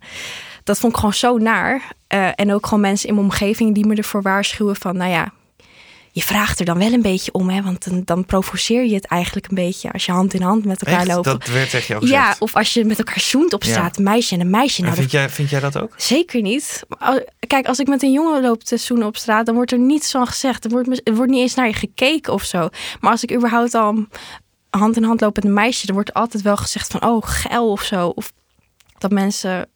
dat 0.64 0.78
vond 0.78 0.92
ik 0.92 0.98
gewoon 0.98 1.14
zo 1.14 1.38
naar. 1.38 1.92
Uh, 2.14 2.30
en 2.34 2.52
ook 2.52 2.66
gewoon 2.66 2.80
mensen 2.80 3.08
in 3.08 3.14
mijn 3.14 3.26
omgeving 3.26 3.74
die 3.74 3.86
me 3.86 3.94
ervoor 3.94 4.22
waarschuwen 4.22 4.76
van, 4.76 4.96
nou 4.96 5.10
ja, 5.10 5.32
je 6.12 6.22
vraagt 6.22 6.58
er 6.58 6.64
dan 6.64 6.78
wel 6.78 6.92
een 6.92 7.02
beetje 7.02 7.32
om, 7.32 7.48
hè? 7.48 7.62
Want 7.62 7.84
dan, 7.84 8.02
dan 8.04 8.24
provoceer 8.24 8.84
je 8.84 8.94
het 8.94 9.06
eigenlijk 9.06 9.48
een 9.48 9.54
beetje 9.54 9.92
als 9.92 10.06
je 10.06 10.12
hand 10.12 10.34
in 10.34 10.42
hand 10.42 10.64
met 10.64 10.82
elkaar 10.82 11.06
loopt. 11.06 11.24
Dat 11.24 11.46
werd 11.46 11.74
echt 11.74 11.86
jou 11.86 12.06
Ja, 12.06 12.36
of 12.38 12.56
als 12.56 12.74
je 12.74 12.84
met 12.84 12.98
elkaar 12.98 13.20
zoent 13.20 13.52
op 13.52 13.64
straat, 13.64 13.96
een 13.96 14.04
meisje 14.04 14.34
en 14.34 14.40
een 14.40 14.50
meisje. 14.50 14.82
Nou, 14.82 14.94
vind, 14.94 15.10
jij, 15.10 15.28
vind 15.28 15.50
jij 15.50 15.60
dat 15.60 15.78
ook? 15.78 15.94
Zeker 15.96 16.42
niet. 16.42 16.82
Kijk, 17.46 17.66
als 17.66 17.78
ik 17.78 17.88
met 17.88 18.02
een 18.02 18.12
jongen 18.12 18.42
loop 18.42 18.64
te 18.64 18.76
zoenen 18.76 19.06
op 19.06 19.16
straat, 19.16 19.46
dan 19.46 19.54
wordt 19.54 19.72
er 19.72 19.78
niets 19.78 20.10
van 20.10 20.26
gezegd. 20.26 20.64
Er 20.64 20.70
wordt, 20.70 21.00
er 21.04 21.14
wordt 21.14 21.30
niet 21.30 21.40
eens 21.40 21.54
naar 21.54 21.66
je 21.66 21.74
gekeken 21.74 22.32
of 22.32 22.44
zo. 22.44 22.68
Maar 23.00 23.10
als 23.10 23.22
ik 23.22 23.32
überhaupt 23.32 23.74
al 23.74 24.06
hand 24.70 24.96
in 24.96 25.04
hand 25.04 25.20
loop 25.20 25.34
met 25.34 25.44
een 25.44 25.52
meisje, 25.52 25.86
dan 25.86 25.94
wordt 25.94 26.14
altijd 26.14 26.42
wel 26.42 26.56
gezegd 26.56 26.90
van, 26.90 27.04
oh, 27.04 27.22
geil 27.22 27.70
of 27.70 27.82
zo. 27.82 28.08
Of 28.08 28.32
dat 28.98 29.10
mensen 29.10 29.68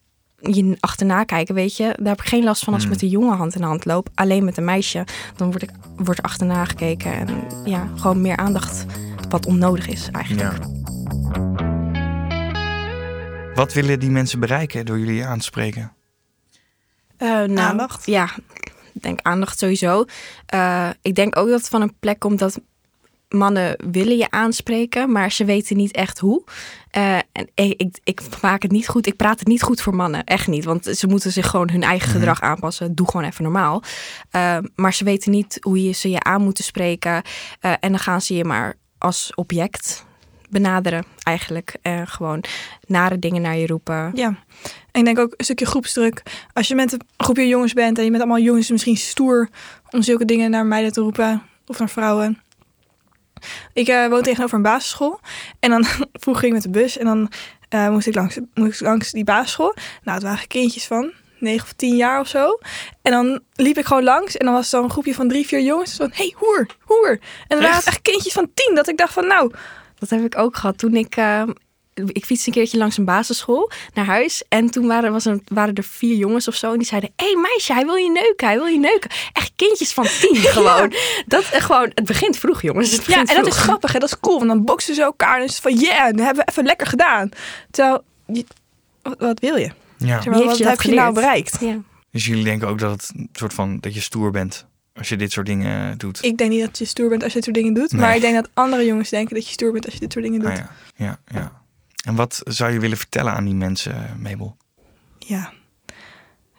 je 0.53 0.77
achterna 0.79 1.23
kijken, 1.23 1.55
weet 1.55 1.77
je. 1.77 1.83
Daar 1.83 2.07
heb 2.15 2.21
ik 2.21 2.27
geen 2.27 2.43
last 2.43 2.63
van 2.63 2.73
als 2.73 2.83
ik 2.83 2.89
Hmm. 2.89 2.97
met 2.97 3.05
een 3.05 3.19
jongen 3.19 3.37
hand 3.37 3.55
in 3.55 3.61
hand 3.61 3.85
loop. 3.85 4.09
Alleen 4.15 4.45
met 4.45 4.57
een 4.57 4.65
meisje, 4.65 5.05
dan 5.35 5.51
word 5.51 5.61
ik 5.61 5.69
wordt 5.95 6.19
er 6.19 6.25
achterna 6.25 6.65
gekeken. 6.65 7.13
En 7.13 7.29
ja, 7.65 7.87
gewoon 7.95 8.21
meer 8.21 8.37
aandacht 8.37 8.85
wat 9.29 9.45
onnodig 9.45 9.87
is 9.87 10.09
eigenlijk. 10.11 10.57
Ja. 10.57 10.73
Wat 13.53 13.73
willen 13.73 13.99
die 13.99 14.09
mensen 14.09 14.39
bereiken 14.39 14.85
door 14.85 14.99
jullie 14.99 15.25
aan 15.25 15.37
te 15.39 15.45
spreken? 15.45 15.93
Eh, 17.17 17.27
nou, 17.29 17.57
Aandacht. 17.57 18.05
Ja, 18.05 18.29
ik 18.93 19.01
denk 19.01 19.19
aandacht 19.21 19.59
sowieso. 19.59 20.05
Eh, 20.45 20.89
ik 21.01 21.15
denk 21.15 21.37
ook 21.37 21.47
dat 21.49 21.59
het 21.59 21.69
van 21.69 21.81
een 21.81 21.95
plek 21.99 22.19
komt 22.19 22.39
dat 22.39 22.59
mannen 23.29 23.75
willen 23.91 24.17
je 24.17 24.29
aanspreken, 24.31 25.11
maar 25.11 25.31
ze 25.31 25.45
weten 25.45 25.77
niet 25.77 25.91
echt 25.91 26.19
hoe. 26.19 26.43
Eh, 26.91 27.15
en 27.15 27.49
ik, 27.53 27.73
ik, 27.81 27.97
ik 28.03 28.21
maak 28.41 28.61
het 28.61 28.71
niet 28.71 28.87
goed. 28.87 29.07
Ik 29.07 29.15
praat 29.15 29.39
het 29.39 29.47
niet 29.47 29.61
goed 29.61 29.81
voor 29.81 29.95
mannen. 29.95 30.23
Echt 30.23 30.47
niet. 30.47 30.65
Want 30.65 30.85
ze 30.85 31.07
moeten 31.07 31.31
zich 31.31 31.47
gewoon 31.49 31.69
hun 31.69 31.83
eigen 31.83 32.09
Mhm. 32.09 32.17
gedrag 32.17 32.41
aanpassen. 32.41 32.95
Doe 32.95 33.09
gewoon 33.09 33.25
even 33.25 33.43
normaal. 33.43 33.83
Eh, 34.31 34.57
maar 34.75 34.93
ze 34.93 35.03
weten 35.03 35.31
niet 35.31 35.57
hoe 35.61 35.83
je 35.83 35.91
ze 35.91 36.09
je 36.09 36.19
aan 36.23 36.41
moeten 36.41 36.63
spreken. 36.63 37.21
Eh, 37.59 37.71
en 37.79 37.89
dan 37.89 37.99
gaan 37.99 38.21
ze 38.21 38.35
je 38.35 38.43
maar 38.45 38.75
als 38.97 39.31
object 39.35 40.05
benaderen 40.49 41.03
eigenlijk. 41.23 41.75
En 41.81 42.07
gewoon 42.07 42.43
nare 42.87 43.19
dingen 43.19 43.41
naar 43.41 43.57
je 43.57 43.67
roepen. 43.67 44.11
Ja. 44.13 44.27
En 44.91 44.99
ik 44.99 45.05
denk 45.05 45.19
ook 45.19 45.33
een 45.37 45.43
stukje 45.45 45.65
groepsdruk. 45.65 46.23
Als 46.53 46.67
je 46.67 46.75
met 46.75 46.93
een 46.93 47.01
groepje 47.17 47.47
jongens 47.47 47.73
bent 47.73 47.97
en 47.97 48.03
je 48.03 48.09
bent 48.09 48.21
allemaal 48.23 48.41
jongens 48.41 48.69
misschien 48.71 48.97
stoer 48.97 49.49
om 49.89 50.01
zulke 50.01 50.25
dingen 50.25 50.51
naar 50.51 50.65
meiden 50.65 50.91
te 50.91 51.01
roepen 51.01 51.41
of 51.67 51.79
naar 51.79 51.89
vrouwen. 51.89 52.39
Ik 53.73 53.87
eh, 53.87 54.07
woon 54.07 54.21
tegenover 54.21 54.55
een 54.55 54.61
basisschool 54.61 55.19
en 55.59 55.69
dan 55.69 55.85
vroeger 56.23 56.43
ging 56.43 56.55
ik 56.55 56.63
met 56.63 56.73
de 56.73 56.79
bus 56.79 56.97
en 56.97 57.05
dan 57.05 57.31
eh, 57.69 57.89
moest, 57.89 58.07
ik 58.07 58.15
langs, 58.15 58.39
moest 58.53 58.81
ik 58.81 58.87
langs 58.87 59.11
die 59.11 59.23
basisschool. 59.23 59.75
Nou, 60.03 60.17
het 60.17 60.23
waren 60.27 60.47
kindjes 60.47 60.85
van 60.85 61.11
9 61.39 61.63
of 61.65 61.73
10 61.73 61.95
jaar 61.95 62.19
of 62.19 62.27
zo. 62.27 62.59
En 63.01 63.11
dan 63.11 63.39
liep 63.53 63.77
ik 63.77 63.85
gewoon 63.85 64.03
langs 64.03 64.37
en 64.37 64.45
dan 64.45 64.53
was 64.55 64.63
er 64.73 64.79
zo'n 64.79 64.89
groepje 64.89 65.13
van 65.13 65.27
drie, 65.27 65.45
vier 65.47 65.61
jongens 65.61 65.95
van 65.95 66.09
hey, 66.13 66.33
hoer, 66.37 66.67
hoer. 66.81 67.09
En 67.09 67.19
dan 67.47 67.59
waren 67.59 67.75
het 67.75 67.87
echt 67.87 68.01
kindjes 68.01 68.33
van 68.33 68.51
10 68.53 68.75
dat 68.75 68.87
ik 68.87 68.97
dacht 68.97 69.13
van 69.13 69.27
nou, 69.27 69.51
Dat 69.99 70.09
heb 70.09 70.25
ik 70.25 70.37
ook 70.37 70.55
gehad 70.57 70.77
toen 70.77 70.95
ik. 70.95 71.15
eh, 71.15 71.43
ik 72.05 72.25
fietste 72.25 72.47
een 72.47 72.53
keertje 72.53 72.77
langs 72.77 72.97
een 72.97 73.05
basisschool 73.05 73.71
naar 73.93 74.05
huis. 74.05 74.43
En 74.49 74.69
toen 74.71 74.87
waren, 74.87 75.11
was 75.11 75.25
er, 75.25 75.39
waren 75.47 75.73
er 75.73 75.83
vier 75.83 76.15
jongens 76.15 76.47
of 76.47 76.55
zo. 76.55 76.71
En 76.71 76.77
die 76.77 76.87
zeiden: 76.87 77.09
Hé 77.15 77.25
hey, 77.25 77.35
meisje, 77.35 77.73
hij 77.73 77.85
wil 77.85 77.95
je 77.95 78.11
neuken, 78.11 78.47
hij 78.47 78.57
wil 78.57 78.65
je 78.65 78.79
neuken. 78.79 79.09
Echt 79.33 79.51
kindjes 79.55 79.93
van 79.93 80.05
tien 80.19 80.35
gewoon. 80.55 80.93
Dat 81.25 81.43
eh, 81.51 81.61
gewoon. 81.61 81.91
Het 81.93 82.05
begint 82.05 82.37
vroeg, 82.37 82.61
jongens. 82.61 82.91
Het 82.91 82.99
Ja, 82.99 83.05
begint 83.07 83.29
en 83.29 83.35
dat 83.35 83.47
is 83.47 83.57
grappig, 83.59 83.91
hè? 83.93 83.99
dat 83.99 84.09
is 84.09 84.19
cool. 84.19 84.37
Want 84.37 84.49
dan 84.49 84.63
boksen 84.65 84.95
ze 84.95 85.01
elkaar 85.01 85.37
en 85.37 85.43
is 85.43 85.51
het 85.53 85.61
van, 85.61 85.73
yeah, 85.73 86.05
dat 86.15 86.25
hebben 86.25 86.45
we 86.45 86.51
even 86.51 86.63
lekker 86.65 86.87
gedaan. 86.87 87.29
Terwijl, 87.71 88.03
je- 88.25 88.45
wat, 89.01 89.15
wat 89.19 89.39
wil 89.39 89.55
je? 89.55 89.71
Ja. 89.97 90.21
Zeg 90.21 90.33
maar, 90.33 90.43
wat 90.43 90.57
je 90.57 90.67
heb 90.67 90.81
je 90.81 90.93
nou 90.93 91.13
bereikt? 91.13 91.57
Ja. 91.59 91.77
Dus 92.11 92.25
jullie 92.25 92.43
denken 92.43 92.67
ook 92.67 92.79
dat 92.79 92.91
het 92.91 93.11
een 93.15 93.29
soort 93.33 93.53
van 93.53 93.77
dat 93.79 93.93
je 93.93 94.01
stoer 94.01 94.31
bent 94.31 94.65
als 94.93 95.09
je 95.09 95.15
dit 95.15 95.31
soort 95.31 95.45
dingen 95.45 95.97
doet. 95.97 96.23
Ik 96.23 96.37
denk 96.37 96.49
niet 96.51 96.61
dat 96.61 96.77
je 96.77 96.85
stoer 96.85 97.09
bent 97.09 97.23
als 97.23 97.31
je 97.33 97.37
dit 97.37 97.43
soort 97.47 97.55
dingen 97.55 97.73
doet. 97.73 97.91
Nee. 97.91 98.01
Maar 98.01 98.15
ik 98.15 98.21
denk 98.21 98.35
dat 98.35 98.49
andere 98.53 98.85
jongens 98.85 99.09
denken 99.09 99.35
dat 99.35 99.45
je 99.47 99.51
stoer 99.51 99.71
bent 99.71 99.85
als 99.85 99.93
je 99.93 99.99
dit 99.99 100.11
soort 100.11 100.25
dingen 100.25 100.39
doet. 100.39 100.49
Ah, 100.49 100.55
ja. 100.55 100.69
ja, 100.95 101.19
ja. 101.27 101.63
En 102.05 102.15
wat 102.15 102.41
zou 102.43 102.71
je 102.71 102.79
willen 102.79 102.97
vertellen 102.97 103.33
aan 103.33 103.45
die 103.45 103.53
mensen, 103.53 104.19
Mabel? 104.21 104.57
ja. 105.19 105.53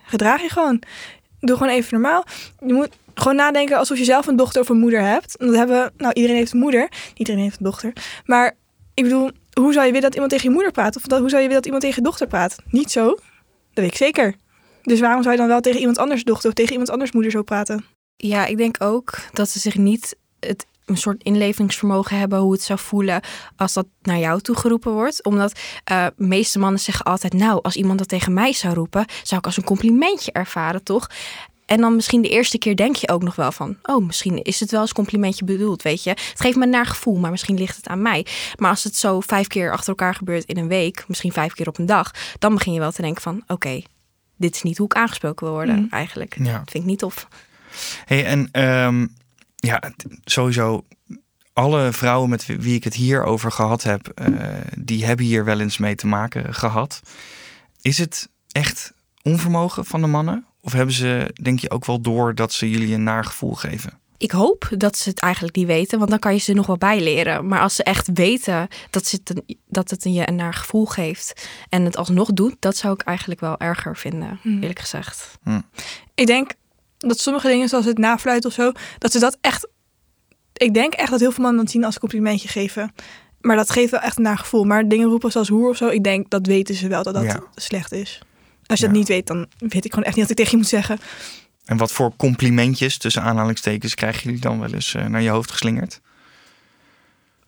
Gedraag 0.03 0.43
je 0.43 0.49
gewoon. 0.49 0.83
Doe 1.41 1.57
gewoon 1.57 1.73
even 1.73 2.01
normaal. 2.01 2.25
Je 2.67 2.73
moet 2.73 2.89
gewoon 3.15 3.37
nadenken 3.37 3.79
alsof 3.79 3.99
je 3.99 4.05
zelf 4.05 4.27
een 4.27 4.37
dochter 4.37 4.61
of 4.61 4.69
een 4.69 4.79
moeder 4.79 5.01
hebt. 5.01 5.39
Dat 5.39 5.55
hebben, 5.55 5.93
nou, 5.97 6.13
iedereen 6.13 6.37
heeft 6.37 6.53
een 6.53 6.59
moeder. 6.59 6.81
Niet 6.81 7.19
iedereen 7.19 7.41
heeft 7.41 7.59
een 7.59 7.65
dochter. 7.65 7.93
Maar 8.25 8.57
ik 8.95 9.03
bedoel, 9.03 9.31
hoe 9.53 9.73
zou 9.73 9.87
je 9.87 9.93
willen 9.93 10.01
dat 10.01 10.13
iemand 10.13 10.31
tegen 10.31 10.49
je 10.49 10.55
moeder 10.55 10.73
praat? 10.73 10.97
Of 10.97 11.03
dat, 11.03 11.19
hoe 11.19 11.29
zou 11.29 11.43
je 11.43 11.49
willen 11.49 11.63
dat 11.63 11.65
iemand 11.65 11.83
tegen 11.83 12.03
je 12.03 12.09
dochter 12.09 12.27
praat? 12.27 12.57
Niet 12.71 12.91
zo. 12.91 13.07
Dat 13.07 13.19
weet 13.73 13.87
ik 13.87 13.97
zeker. 13.97 14.35
Dus 14.83 15.01
waarom 15.01 15.23
zou 15.23 15.35
je 15.35 15.41
dan 15.41 15.49
wel 15.49 15.61
tegen 15.61 15.81
iemand 15.81 15.99
anders 15.99 16.25
dochter 16.25 16.49
of 16.49 16.55
tegen 16.55 16.73
iemand 16.73 16.91
anders 16.91 17.13
moeder 17.13 17.31
zo 17.31 17.43
praten? 17.43 17.85
ja, 18.17 18.47
ik 18.47 18.57
denk 18.57 18.77
ook 18.83 19.19
dat 19.33 19.49
ze 19.49 19.59
zich 19.59 19.77
niet 19.77 20.17
het 20.41 20.67
een 20.87 20.97
soort 20.97 21.23
inlevingsvermogen 21.23 22.19
hebben 22.19 22.39
hoe 22.39 22.53
het 22.53 22.63
zou 22.63 22.79
voelen 22.79 23.21
als 23.57 23.73
dat 23.73 23.87
naar 24.03 24.19
jou 24.19 24.41
toegeroepen 24.41 24.93
wordt. 24.93 25.25
Omdat 25.25 25.59
eh 25.85 26.07
meeste 26.17 26.59
mannen 26.59 26.81
zeggen 26.81 27.05
altijd, 27.05 27.33
nou, 27.33 27.59
als 27.63 27.77
iemand 27.77 27.99
dat 27.99 28.09
tegen 28.09 28.33
mij 28.33 28.53
zou 28.53 28.75
roepen, 28.75 29.05
zou 29.23 29.41
ik 29.41 29.47
als 29.47 29.57
een 29.57 29.65
complimentje 29.65 30.33
ervaren, 30.33 30.83
toch? 30.83 31.11
En 31.67 31.81
dan 31.81 31.95
misschien 31.95 32.23
de 32.23 32.29
eerste 32.29 32.59
keer 32.59 32.77
denk 32.77 32.97
je 32.97 33.09
ook 33.09 33.23
nog 33.23 33.35
wel 33.35 33.53
van, 33.53 33.77
oh, 33.83 34.07
misschien 34.07 34.43
is 34.43 34.61
het 34.61 34.71
wel 34.71 34.81
als 34.81 34.93
complimentje 34.93 35.45
bedoeld, 35.45 35.83
weet 35.83 36.03
je. 36.03 36.11
Het 36.11 36.41
geeft 36.41 36.57
me 36.57 36.65
een 36.65 36.71
naar 36.71 36.87
gevoel, 36.87 37.17
maar 37.17 37.31
misschien 37.31 37.59
ligt 37.59 37.77
het 37.77 37.87
aan 37.87 38.03
mij. 38.03 38.27
Maar 38.57 38.71
als 38.71 38.85
het 38.85 38.97
zo 38.97 39.21
vijf 39.21 39.47
keer 39.47 39.73
achter 39.73 39.89
elkaar 39.89 40.15
gebeurt 40.15 40.45
in 40.45 40.57
een 40.57 40.69
week, 40.69 41.05
misschien 41.09 41.33
vijf 41.33 41.53
keer 41.53 41.69
op 41.69 41.79
een 41.79 41.87
dag, 41.87 42.11
dan 42.39 42.55
begin 42.55 42.73
je 42.73 42.81
wel 42.81 42.93
te 42.93 43.03
denken 43.03 43.23
van, 43.23 43.43
oké, 43.47 43.83
dit 44.37 44.55
is 44.55 44.63
niet 44.63 44.79
hoe 44.79 44.87
ik 44.87 44.95
aangesproken 44.95 45.47
wil 45.47 45.55
worden, 45.55 45.77
Mm. 45.77 45.87
eigenlijk. 45.91 46.37
Ja. 46.39 46.59
Dat 46.59 46.71
vind 46.71 46.85
ik 46.85 46.91
niet 46.91 46.99
tof. 46.99 47.29
Hey, 48.05 48.25
en 48.25 48.49
ehm, 48.53 49.07
ja, 49.57 49.93
sowieso 50.25 50.85
alle 51.53 51.93
vrouwen 51.93 52.31
met 52.31 52.47
wie 52.47 52.75
ik 52.75 52.85
het 52.85 52.95
hier 52.95 53.25
over 53.25 53.53
gehad 53.53 53.83
heb, 53.83 54.09
eh, 54.09 54.35
die 54.79 55.05
hebben 55.05 55.27
hier 55.27 55.45
wel 55.45 55.61
eens 55.61 55.79
mee 55.79 55.95
te 55.95 56.07
maken 56.07 56.55
gehad. 56.55 57.01
Is 57.81 57.99
het 57.99 58.29
echt 58.53 58.93
onvermogen 59.23 59.85
van 59.85 60.01
de 60.01 60.07
mannen? 60.07 60.45
Of 60.61 60.73
hebben 60.73 60.95
ze, 60.95 61.31
denk 61.43 61.59
je, 61.59 61.71
ook 61.71 61.85
wel 61.85 62.01
door 62.01 62.35
dat 62.35 62.53
ze 62.53 62.71
jullie 62.71 62.95
een 62.95 63.03
naar 63.03 63.25
gevoel 63.25 63.55
geven? 63.55 64.01
Ik 64.19 64.31
hoop 64.31 64.69
dat 64.71 64.97
ze 64.97 65.09
het 65.09 65.19
eigenlijk 65.21 65.57
niet 65.57 65.67
weten, 65.67 65.99
want 65.99 66.11
dan 66.11 66.19
kan 66.19 66.33
je 66.33 66.39
ze 66.39 66.53
nog 66.53 66.67
wel 66.67 66.79
bijleren. 66.79 67.49
Maar 67.49 67.61
als 67.61 67.75
ze 67.75 67.83
echt 67.83 68.09
weten 68.13 68.69
dat, 68.91 69.07
ze 69.07 69.17
het 69.25 69.37
een, 69.37 69.59
dat 69.69 69.91
het 69.91 70.05
je 70.05 70.29
een 70.29 70.37
naar 70.37 70.55
gevoel 70.55 70.87
geeft 70.87 71.49
en 71.69 71.85
het 71.85 71.97
alsnog 71.97 72.33
doet, 72.33 72.57
dat 72.59 72.77
zou 72.77 72.95
ik 72.95 73.01
eigenlijk 73.01 73.41
wel 73.41 73.59
erger 73.59 73.97
vinden, 73.97 74.39
Hmm. 74.43 74.61
eerlijk 74.61 74.79
gezegd. 74.79 75.39
Ik 76.15 76.27
denk 76.27 76.51
dat 76.99 77.19
sommige 77.21 77.49
dingen, 77.49 77.69
zoals 77.69 77.85
het 77.85 77.99
nafluiten 77.99 78.49
of 78.51 78.55
zo, 78.57 78.73
dat 78.99 79.13
ze 79.13 79.19
dat 79.19 79.39
echt. 79.41 79.69
Ik 80.53 80.75
denk 80.75 80.93
echt 80.95 81.11
dat 81.11 81.21
heel 81.21 81.33
veel 81.33 81.43
mannen 81.45 81.63
dat 81.65 81.73
zien 81.73 81.85
als 81.85 81.95
een 81.95 82.01
complimentje 82.01 82.49
geven. 82.49 82.93
Maar 83.41 83.57
dat 83.57 83.71
geeft 83.71 83.91
wel 83.91 84.01
echt 84.01 84.17
een 84.17 84.23
naar 84.23 84.39
gevoel. 84.39 84.65
Maar 84.65 84.89
dingen 84.89 85.09
roepen 85.09 85.31
zoals 85.33 85.49
hoer 85.49 85.69
of 85.71 85.77
zo, 85.77 85.89
ik 85.89 86.05
denk 86.05 86.31
dat 86.31 86.47
weten 86.47 86.75
ze 86.75 86.89
wel 86.89 87.03
dat 87.03 87.15
dat 87.15 87.23
Ja. 87.25 87.41
slecht 87.55 87.93
is. 87.93 88.21
Als 88.67 88.79
je 88.79 88.85
Ja. 88.87 88.91
dat 88.91 89.01
niet 89.01 89.09
weet, 89.09 89.27
dan 89.27 89.47
weet 89.59 89.85
ik 89.85 89.91
gewoon 89.93 90.05
echt 90.07 90.17
niet 90.17 90.25
wat 90.29 90.31
ik 90.31 90.37
tegen 90.37 90.51
je 90.51 90.57
moet 90.57 90.67
zeggen. 90.69 90.99
En 91.65 91.77
wat 91.77 91.93
voor 91.93 92.13
complimentjes, 92.17 92.99
tussen 92.99 93.23
aanhalingstekens, 93.23 93.95
krijgen 93.95 94.23
jullie 94.23 94.41
dan 94.41 94.61
wel 94.61 94.73
eens 94.73 94.95
eh, 94.95 95.07
naar 95.07 95.23
je 95.23 95.29
hoofd 95.29 95.51
geslingerd? 95.51 96.01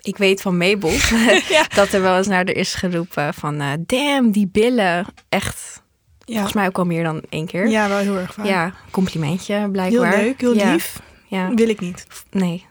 Ik 0.01 0.17
weet 0.17 0.41
van 0.43 0.57
Mabel 0.57 0.91
dat 1.75 1.93
er 1.93 2.01
wel 2.03 2.17
eens 2.17 2.27
naar 2.27 2.45
er 2.45 2.57
is 2.57 2.75
geroepen 2.75 3.35
van... 3.35 3.61
eh, 3.61 3.73
damn, 3.87 4.31
die 4.31 4.47
billen. 4.53 5.07
Echt, 5.29 5.83
Ja, 6.29 6.35
volgens 6.35 6.55
mij 6.55 6.67
ook 6.67 6.79
al 6.79 6.85
meer 6.85 7.03
dan 7.05 7.23
één 7.29 7.47
keer. 7.47 7.69
ja 7.69 7.89
wel 7.89 7.99
heel 7.99 8.17
erg 8.17 8.35
vaak. 8.35 8.47
Ja, 8.47 8.73
complimentje 8.91 9.55
heel 9.55 9.69
blijkbaar. 9.71 10.17
leuk, 10.17 10.41
heel 10.41 10.55
Ja, 10.55 10.73
lief. 10.73 11.01
Ja, 11.27 11.55
Wil 11.55 11.69
ik 11.69 11.81
niet. 11.81 12.07
nee. 12.31 12.67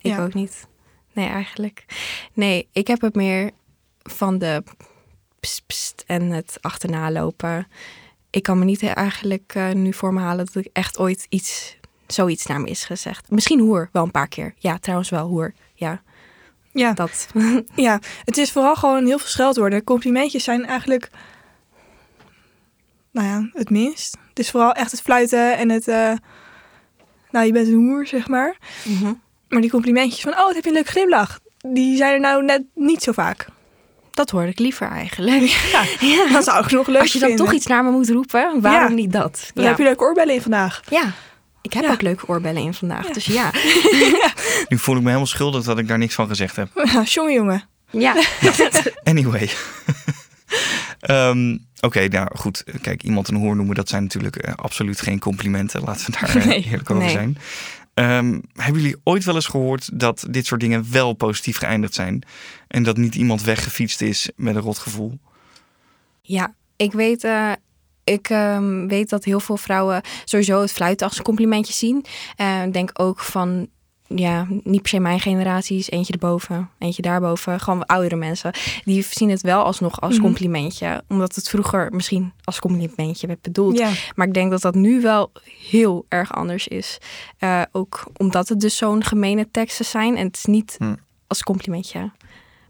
Ik 0.00 0.10
Ja. 0.10 0.22
ook 0.22 0.34
niet. 0.34 0.66
Nee, 1.12 1.28
eigenlijk. 1.28 1.84
Nee, 2.32 2.68
ik 2.72 2.86
heb 2.86 3.00
het 3.00 3.14
meer 3.14 3.50
van 4.02 4.38
de 4.38 4.62
pst, 5.40 5.62
pst 5.66 6.04
en 6.06 6.22
het 6.30 6.58
achterna 6.60 7.10
lopen. 7.10 7.66
Ik 8.30 8.42
kan 8.42 8.58
me 8.58 8.64
niet 8.64 8.82
eigenlijk 8.82 9.52
eh, 9.54 9.70
nu 9.70 9.92
voor 9.92 10.12
me 10.14 10.20
halen 10.20 10.46
dat 10.52 10.64
ik 10.64 10.70
echt 10.72 10.98
ooit 10.98 11.26
iets, 11.28 11.76
zoiets 12.06 12.46
naar 12.46 12.60
me 12.60 12.68
is 12.68 12.84
gezegd. 12.84 13.30
Misschien 13.30 13.60
hoer, 13.60 13.88
wel 13.92 14.02
een 14.04 14.10
paar 14.10 14.28
keer. 14.28 14.54
Ja, 14.58 14.78
trouwens 14.78 15.10
wel 15.10 15.26
hoer. 15.28 15.54
Ja, 15.74 16.02
Ja, 16.72 16.92
dat. 16.92 17.28
ja, 17.74 18.00
het 18.24 18.36
is 18.36 18.52
vooral 18.52 18.76
gewoon 18.76 19.06
heel 19.06 19.18
veel 19.18 19.28
scheldwoorden. 19.28 19.84
Complimentjes 19.84 20.44
zijn 20.44 20.66
eigenlijk, 20.66 21.10
nou 23.12 23.26
ja, 23.28 23.48
het 23.52 23.70
minst. 23.70 24.16
Het 24.28 24.38
is 24.38 24.50
vooral 24.50 24.72
echt 24.72 24.90
het 24.90 25.00
fluiten 25.02 25.56
en 25.58 25.70
het, 25.70 25.88
eh, 25.88 26.12
nou, 27.30 27.46
je 27.46 27.52
bent 27.52 27.66
een 27.68 27.74
hoer, 27.74 28.06
zeg 28.06 28.28
maar. 28.28 28.56
Mhm. 28.84 29.12
Maar 29.48 29.60
die 29.60 29.70
complimentjes 29.70 30.20
van, 30.20 30.32
oh, 30.32 30.38
wat 30.44 30.54
heb 30.54 30.62
je 30.64 30.70
een 30.70 30.76
leuk 30.76 30.88
glimlach. 30.88 31.38
Die 31.58 31.96
zijn 31.96 32.12
er 32.12 32.20
nou 32.20 32.44
net 32.44 32.62
niet 32.74 33.02
zo 33.02 33.12
vaak. 33.12 33.46
Dat 34.10 34.30
hoorde 34.30 34.48
ik 34.48 34.58
liever 34.58 34.88
eigenlijk. 34.88 35.42
Ja, 35.72 35.84
Ja. 36.08 36.26
dat 36.32 36.44
zou 36.44 36.64
ik 36.64 36.70
nog 36.70 36.86
leuk 36.86 37.00
Als 37.00 37.12
je 37.12 37.18
dan 37.18 37.28
vinden. 37.28 37.46
toch 37.46 37.54
iets 37.54 37.66
naar 37.66 37.84
me 37.84 37.90
moet 37.90 38.10
roepen, 38.10 38.60
waarom 38.60 38.88
Ja. 38.88 38.94
niet 38.94 39.12
dat? 39.12 39.50
Dan 39.54 39.62
Ja. 39.64 39.68
heb 39.70 39.78
je 39.78 39.84
leuke 39.84 40.02
oorbellen 40.04 40.34
in 40.34 40.42
vandaag. 40.42 40.80
ja. 40.90 41.12
Ik 41.62 41.72
heb 41.72 41.84
Ja. 41.84 41.90
ook 41.92 42.02
leuke 42.02 42.26
oorbellen 42.28 42.62
in 42.62 42.74
vandaag, 42.74 43.06
dus 43.06 43.24
ja. 43.24 43.50
Nu 44.68 44.78
voel 44.78 44.94
ik 44.94 45.00
me 45.00 45.06
helemaal 45.06 45.26
schuldig 45.26 45.64
dat 45.64 45.78
ik 45.78 45.88
daar 45.88 45.98
niks 45.98 46.14
van 46.14 46.28
gezegd 46.28 46.56
heb. 46.56 46.68
Ja, 46.84 47.02
jongen, 47.02 47.32
jongen. 47.32 47.64
Ja. 47.90 48.14
Anyway. 49.04 49.50
Ehm, 51.02 51.56
Oké, 51.80 52.08
nou 52.08 52.28
goed. 52.36 52.64
Kijk, 52.80 53.02
iemand 53.02 53.28
een 53.28 53.36
hoer 53.36 53.56
noemen, 53.56 53.74
dat 53.74 53.88
zijn 53.88 54.02
natuurlijk 54.02 54.36
eh, 54.36 54.54
absoluut 54.54 55.00
geen 55.00 55.18
complimenten. 55.18 55.82
Laten 55.86 56.06
we 56.06 56.18
daar 56.20 56.36
eh, 56.36 56.44
Nee. 56.46 56.64
eerlijk 56.64 56.90
over 56.90 57.02
Nee. 57.02 57.12
zijn. 57.12 57.38
Ehm, 57.94 58.40
hebben 58.54 58.82
jullie 58.82 59.00
ooit 59.04 59.24
wel 59.24 59.34
eens 59.34 59.46
gehoord 59.46 59.98
dat 60.00 60.26
dit 60.30 60.46
soort 60.46 60.60
dingen 60.60 60.86
wel 60.92 61.12
positief 61.12 61.56
geëindigd 61.58 61.94
zijn? 61.94 62.22
En 62.68 62.82
dat 62.82 62.96
niet 62.96 63.14
iemand 63.14 63.42
weggefietst 63.42 64.00
is 64.00 64.30
met 64.36 64.54
een 64.54 64.60
rotgevoel? 64.62 65.18
Ja, 66.22 66.54
ik 66.76 66.92
weet, 66.92 67.24
eh, 67.24 67.52
ik 68.04 68.28
ehm, 68.28 68.86
weet 68.86 69.08
dat 69.08 69.24
heel 69.24 69.40
veel 69.40 69.56
vrouwen 69.56 70.02
sowieso 70.24 70.60
het 70.60 70.72
fluiten 70.72 71.06
als 71.08 71.18
een 71.18 71.24
complimentje 71.24 71.72
zien. 71.72 72.04
En 72.36 72.66
ik 72.66 72.72
denk 72.72 72.90
ook 72.92 73.20
van, 73.20 73.68
ja, 74.14 74.46
niet 74.64 74.80
per 74.80 74.90
se 74.90 74.98
mijn 74.98 75.20
generaties, 75.20 75.90
eentje 75.90 76.12
erboven, 76.12 76.70
eentje 76.78 77.02
daarboven. 77.02 77.60
Gewoon 77.60 77.86
oudere 77.86 78.16
mensen. 78.16 78.52
Die 78.84 79.02
zien 79.10 79.30
het 79.30 79.40
wel 79.42 79.62
alsnog 79.64 80.00
als 80.00 80.14
Mhm. 80.14 80.22
complimentje. 80.22 81.02
Omdat 81.08 81.34
het 81.34 81.48
vroeger 81.48 81.88
misschien 81.92 82.32
als 82.44 82.58
complimentje 82.58 83.26
werd 83.26 83.42
bedoeld. 83.42 83.78
Ja, 83.78 83.90
Maar 84.14 84.26
ik 84.26 84.34
denk 84.34 84.50
dat 84.50 84.60
dat 84.60 84.74
nu 84.74 85.00
wel 85.00 85.30
heel 85.68 86.04
erg 86.08 86.32
anders 86.34 86.68
is. 86.68 86.98
Eh, 87.38 87.62
ook 87.72 88.04
omdat 88.16 88.48
het 88.48 88.60
dus 88.60 88.76
zo'n 88.76 89.04
gemene 89.04 89.48
teksten 89.50 89.84
zijn. 89.84 90.16
En 90.16 90.26
het 90.26 90.36
is 90.36 90.44
niet 90.44 90.74
Hm. 90.78 90.94
als 91.26 91.42
complimentje 91.42 92.10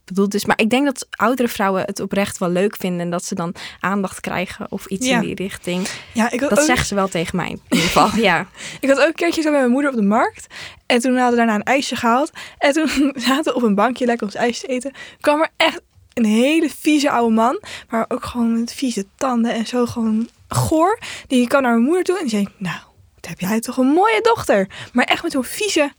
bedoeld 0.04 0.34
is. 0.34 0.44
Maar 0.44 0.58
ik 0.60 0.70
denk 0.70 0.84
dat 0.84 1.06
oudere 1.10 1.48
vrouwen 1.48 1.82
het 1.84 2.00
oprecht 2.00 2.38
wel 2.38 2.48
leuk 2.50 2.76
vinden. 2.76 3.00
En 3.00 3.10
dat 3.10 3.24
ze 3.24 3.34
dan 3.34 3.54
aandacht 3.80 4.20
krijgen 4.20 4.66
of 4.68 4.86
iets 4.86 5.06
Ja. 5.06 5.14
in 5.14 5.20
die 5.26 5.34
richting. 5.34 5.88
ja 6.12 6.30
ik, 6.30 6.40
Dat 6.40 6.58
ook, 6.58 6.64
zeggen 6.64 6.86
ze 6.86 6.94
wel 6.94 7.08
tegen 7.08 7.36
mij 7.36 7.48
in 7.48 7.60
ieder 7.68 7.86
geval. 7.86 8.10
Ja. 8.22 8.46
ik 8.80 8.88
had 8.88 8.98
ook 9.00 9.06
een 9.06 9.14
keertje 9.14 9.42
zo 9.42 9.50
met 9.50 9.58
mijn 9.60 9.70
moeder 9.72 9.90
op 9.90 9.96
de 9.96 10.02
markt. 10.02 10.46
En 10.86 11.00
toen 11.00 11.12
hadden 11.12 11.30
we 11.30 11.36
daarna 11.36 11.54
een 11.54 11.62
ijsje 11.62 11.96
gehaald. 11.96 12.30
En 12.58 12.72
toen 12.72 13.12
zaten 13.26 13.44
we 13.44 13.54
op 13.54 13.62
een 13.62 13.74
bankje 13.74 14.06
lekker 14.06 14.26
ons 14.26 14.34
ijsje 14.34 14.60
te 14.60 14.66
eten. 14.72 14.92
kwam 15.20 15.40
er 15.40 15.48
echt 15.56 15.80
een 16.12 16.24
hele 16.24 16.70
vieze 16.78 17.10
oude 17.10 17.34
man. 17.34 17.60
Maar 17.88 18.04
ook 18.08 18.24
gewoon 18.24 18.60
met 18.60 18.72
vieze 18.72 19.06
tanden 19.16 19.54
en 19.54 19.66
zo 19.66 19.86
gewoon 19.86 20.28
goor. 20.48 20.98
Die 21.26 21.46
kwam 21.48 21.62
naar 21.62 21.70
mijn 21.72 21.84
moeder 21.84 22.04
toe 22.04 22.16
en 22.16 22.22
die 22.22 22.30
zei... 22.30 22.48
Nou, 22.56 22.76
wat 23.14 23.26
heb 23.26 23.40
jij 23.40 23.60
toch 23.60 23.76
een 23.76 23.86
mooie 23.86 24.20
dochter. 24.22 24.68
Maar 24.92 25.04
echt 25.04 25.22
met 25.22 25.32
zo'n 25.32 25.44
vieze 25.44 25.92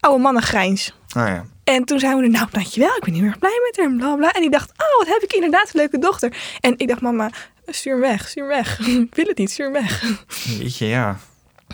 oude 0.00 0.22
mannengrijns. 0.22 0.94
Nou 1.14 1.28
ja. 1.30 1.44
En 1.64 1.84
toen 1.84 1.98
zei 1.98 2.12
moeder, 2.12 2.30
nou 2.30 2.46
dankjewel, 2.50 2.96
ik 2.96 3.04
ben 3.04 3.14
heel 3.14 3.24
erg 3.24 3.38
blij 3.38 3.60
met 3.64 3.76
haar. 3.76 3.96
Bla 3.96 4.16
bla. 4.16 4.32
En 4.32 4.40
die 4.40 4.50
dacht, 4.50 4.70
oh 4.70 4.98
wat 4.98 5.06
heb 5.06 5.22
ik 5.22 5.32
inderdaad 5.32 5.64
een 5.64 5.80
leuke 5.80 5.98
dochter. 5.98 6.36
En 6.60 6.74
ik 6.76 6.88
dacht, 6.88 7.00
mama, 7.00 7.30
stuur 7.66 7.92
hem 7.92 8.00
weg, 8.00 8.28
stuur 8.28 8.48
hem 8.48 8.56
weg. 8.56 8.78
ik 9.08 9.14
wil 9.14 9.26
het 9.26 9.38
niet, 9.38 9.50
stuur 9.50 9.64
hem 9.64 9.82
weg. 9.82 10.02
Jeetje, 10.58 10.86
ja. 10.86 11.18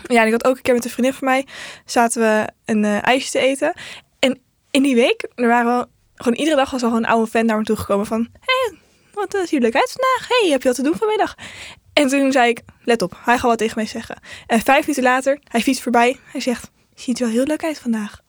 Ja, 0.07 0.21
en 0.21 0.25
ik 0.25 0.31
had 0.31 0.45
ook 0.45 0.55
een 0.55 0.61
keer 0.61 0.73
met 0.73 0.85
een 0.85 0.91
vriendin 0.91 1.13
van 1.13 1.27
mij, 1.27 1.45
zaten 1.85 2.21
we 2.21 2.49
een 2.65 2.85
eh, 2.85 3.03
ijsje 3.03 3.31
te 3.31 3.39
eten. 3.39 3.73
En 4.19 4.39
in 4.71 4.83
die 4.83 4.95
week, 4.95 5.27
er 5.35 5.47
waren 5.47 5.65
wel, 5.65 5.85
gewoon 6.15 6.37
iedere 6.37 6.55
dag 6.55 6.71
was 6.71 6.83
al 6.83 6.95
een 6.95 7.05
oude 7.05 7.29
fan 7.29 7.45
naar 7.45 7.57
me 7.57 7.63
toegekomen 7.63 8.05
van, 8.05 8.27
hé, 8.39 8.69
hey, 8.69 8.77
wat 9.13 9.33
eh, 9.33 9.41
zie 9.41 9.57
je 9.59 9.63
leuk 9.63 9.75
uit 9.75 9.97
vandaag? 9.99 10.27
Hé, 10.27 10.39
hey, 10.41 10.49
heb 10.49 10.61
je 10.61 10.67
wat 10.67 10.77
te 10.77 10.83
doen 10.83 10.95
vanmiddag? 10.95 11.35
En 11.93 12.07
toen 12.07 12.31
zei 12.31 12.49
ik, 12.49 12.61
let 12.83 13.01
op, 13.01 13.17
hij 13.23 13.37
gaat 13.37 13.49
wat 13.49 13.57
tegen 13.57 13.77
mij 13.77 13.85
zeggen. 13.85 14.21
En 14.47 14.61
vijf 14.61 14.79
minuten 14.79 15.03
later, 15.03 15.39
hij 15.43 15.61
fietst 15.61 15.81
voorbij, 15.81 16.19
hij 16.23 16.41
zegt, 16.41 16.71
je 16.95 17.01
ziet 17.01 17.19
er 17.19 17.25
wel 17.25 17.33
heel 17.33 17.45
leuk 17.45 17.63
uit 17.63 17.79
vandaag. 17.79 18.21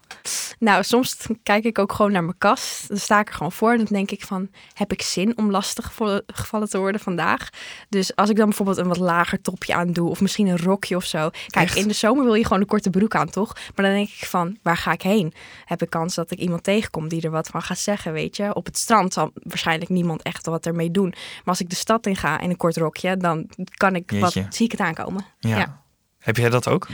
Nou, 0.61 0.83
soms 0.83 1.17
kijk 1.43 1.65
ik 1.65 1.79
ook 1.79 1.93
gewoon 1.93 2.13
naar 2.13 2.25
mijn 2.25 2.39
kast. 2.39 2.89
Dan 2.89 2.97
sta 2.97 3.21
ik 3.21 3.29
er 3.29 3.35
gewoon 3.35 3.53
voor 3.53 3.71
en 3.71 3.77
dan 3.77 3.87
denk 3.87 4.11
ik 4.11 4.23
van... 4.23 4.49
heb 4.75 4.93
ik 4.93 5.03
zin 5.03 5.39
om 5.39 5.51
lastig 5.51 5.85
gevallen- 6.27 6.69
te 6.69 6.79
worden 6.79 7.01
vandaag? 7.01 7.49
Dus 7.89 8.17
als 8.17 8.31
ik 8.31 8.37
dan 8.37 8.49
bijvoorbeeld 8.49 8.77
een 8.77 8.89
wat 8.89 8.97
lager 8.97 9.41
topje 9.41 9.75
aan 9.75 9.93
doe... 9.93 10.09
of 10.11 10.21
misschien 10.21 10.47
een 10.47 10.59
rokje 10.59 10.97
of 10.97 11.05
zo. 11.05 11.31
Kijk, 11.47 11.67
Echt? 11.67 11.77
in 11.77 11.89
de 11.89 11.95
zomer 11.95 12.25
wil 12.25 12.35
je 12.35 12.43
gewoon 12.45 12.61
een 12.61 12.67
korte 12.67 12.91
broek 12.91 13.15
aan, 13.15 13.31
toch? 13.31 13.55
Maar 13.55 13.85
dan 13.87 13.95
denk 13.95 14.09
ik 14.09 14.27
van, 14.27 14.59
waar 14.63 14.77
ga 14.77 14.93
ik 14.93 15.03
heen? 15.03 15.33
Heb 15.65 15.83
ik 15.83 15.91
kans 15.91 16.15
dat 16.15 16.31
ik 16.31 16.39
iemand 16.39 16.63
tegenkom 16.63 17.09
die 17.09 17.23
er 17.23 17.31
wat 17.31 17.49
van 17.49 17.63
gaat 17.63 17.79
zeggen, 17.79 18.13
weet 18.13 18.37
je? 18.37 18.55
Op 18.55 18.67
het 18.67 18.79
strand 18.79 19.13
zal 19.13 19.31
waarschijnlijk 19.35 19.91
niemand 19.91 20.23
echt 20.23 20.47
wat 20.47 20.67
ermee 20.67 20.91
doen. 20.91 21.09
Maar 21.09 21.43
als 21.45 21.61
ik 21.61 21.71
de 21.71 21.77
stad 21.77 22.07
in 22.07 22.17
ga 22.17 22.41
in 22.41 22.51
een 22.51 22.57
kort 22.57 22.77
rokje... 22.77 23.17
dan 23.17 23.49
kan 23.77 23.95
ik 23.95 24.11
wat, 24.11 24.33
zie 24.33 24.65
ik 24.65 24.71
het 24.73 24.81
aankomen. 24.81 25.25
ja. 25.39 25.57
Ja. 25.57 25.83
Heb 26.19 26.37
jij 26.37 26.49
dat 26.49 26.69
ook? 26.69 26.89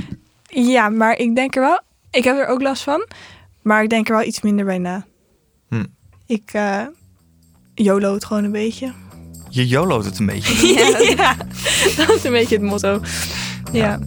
Ja, 0.49 0.89
maar 0.89 1.17
ik 1.19 1.35
denk 1.35 1.57
er 1.57 1.63
wel, 1.63 1.81
ik 2.11 2.25
heb 2.25 2.37
er 2.37 2.47
ook 2.47 2.63
last 2.63 2.83
van, 2.83 3.07
maar 3.67 3.83
ik 3.83 3.89
denk 3.89 4.09
er 4.09 4.17
wel 4.17 4.27
iets 4.27 4.41
minder 4.41 4.65
bij 4.65 4.79
na. 4.79 5.07
Hm. 5.69 5.85
Ik 6.27 6.53
uh, 6.55 6.87
YOLO 7.75 8.15
het 8.15 8.25
gewoon 8.25 8.45
een 8.45 8.53
beetje. 8.53 8.93
Je 9.49 9.67
YOLO't 9.67 10.05
het 10.05 10.19
een 10.19 10.27
beetje. 10.27 10.67
Ja. 10.75 10.99
ja, 11.01 11.37
dat 11.97 12.17
is 12.17 12.25
een 12.25 12.33
beetje 12.33 12.55
het 12.55 12.65
motto. 12.65 13.01
Ja. 13.73 13.99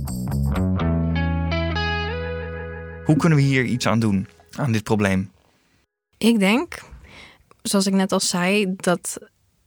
Hoe 3.06 3.16
kunnen 3.18 3.38
we 3.38 3.44
hier 3.44 3.63
iets 3.63 3.88
aan 3.88 4.00
doen? 4.00 4.28
Aan 4.56 4.72
dit 4.72 4.84
probleem? 4.84 5.32
Ik 6.18 6.39
denk, 6.39 6.82
zoals 7.62 7.88
ik 7.88 7.94
net 7.94 8.12
al 8.12 8.20
zei, 8.20 8.74
dat 8.75 9.18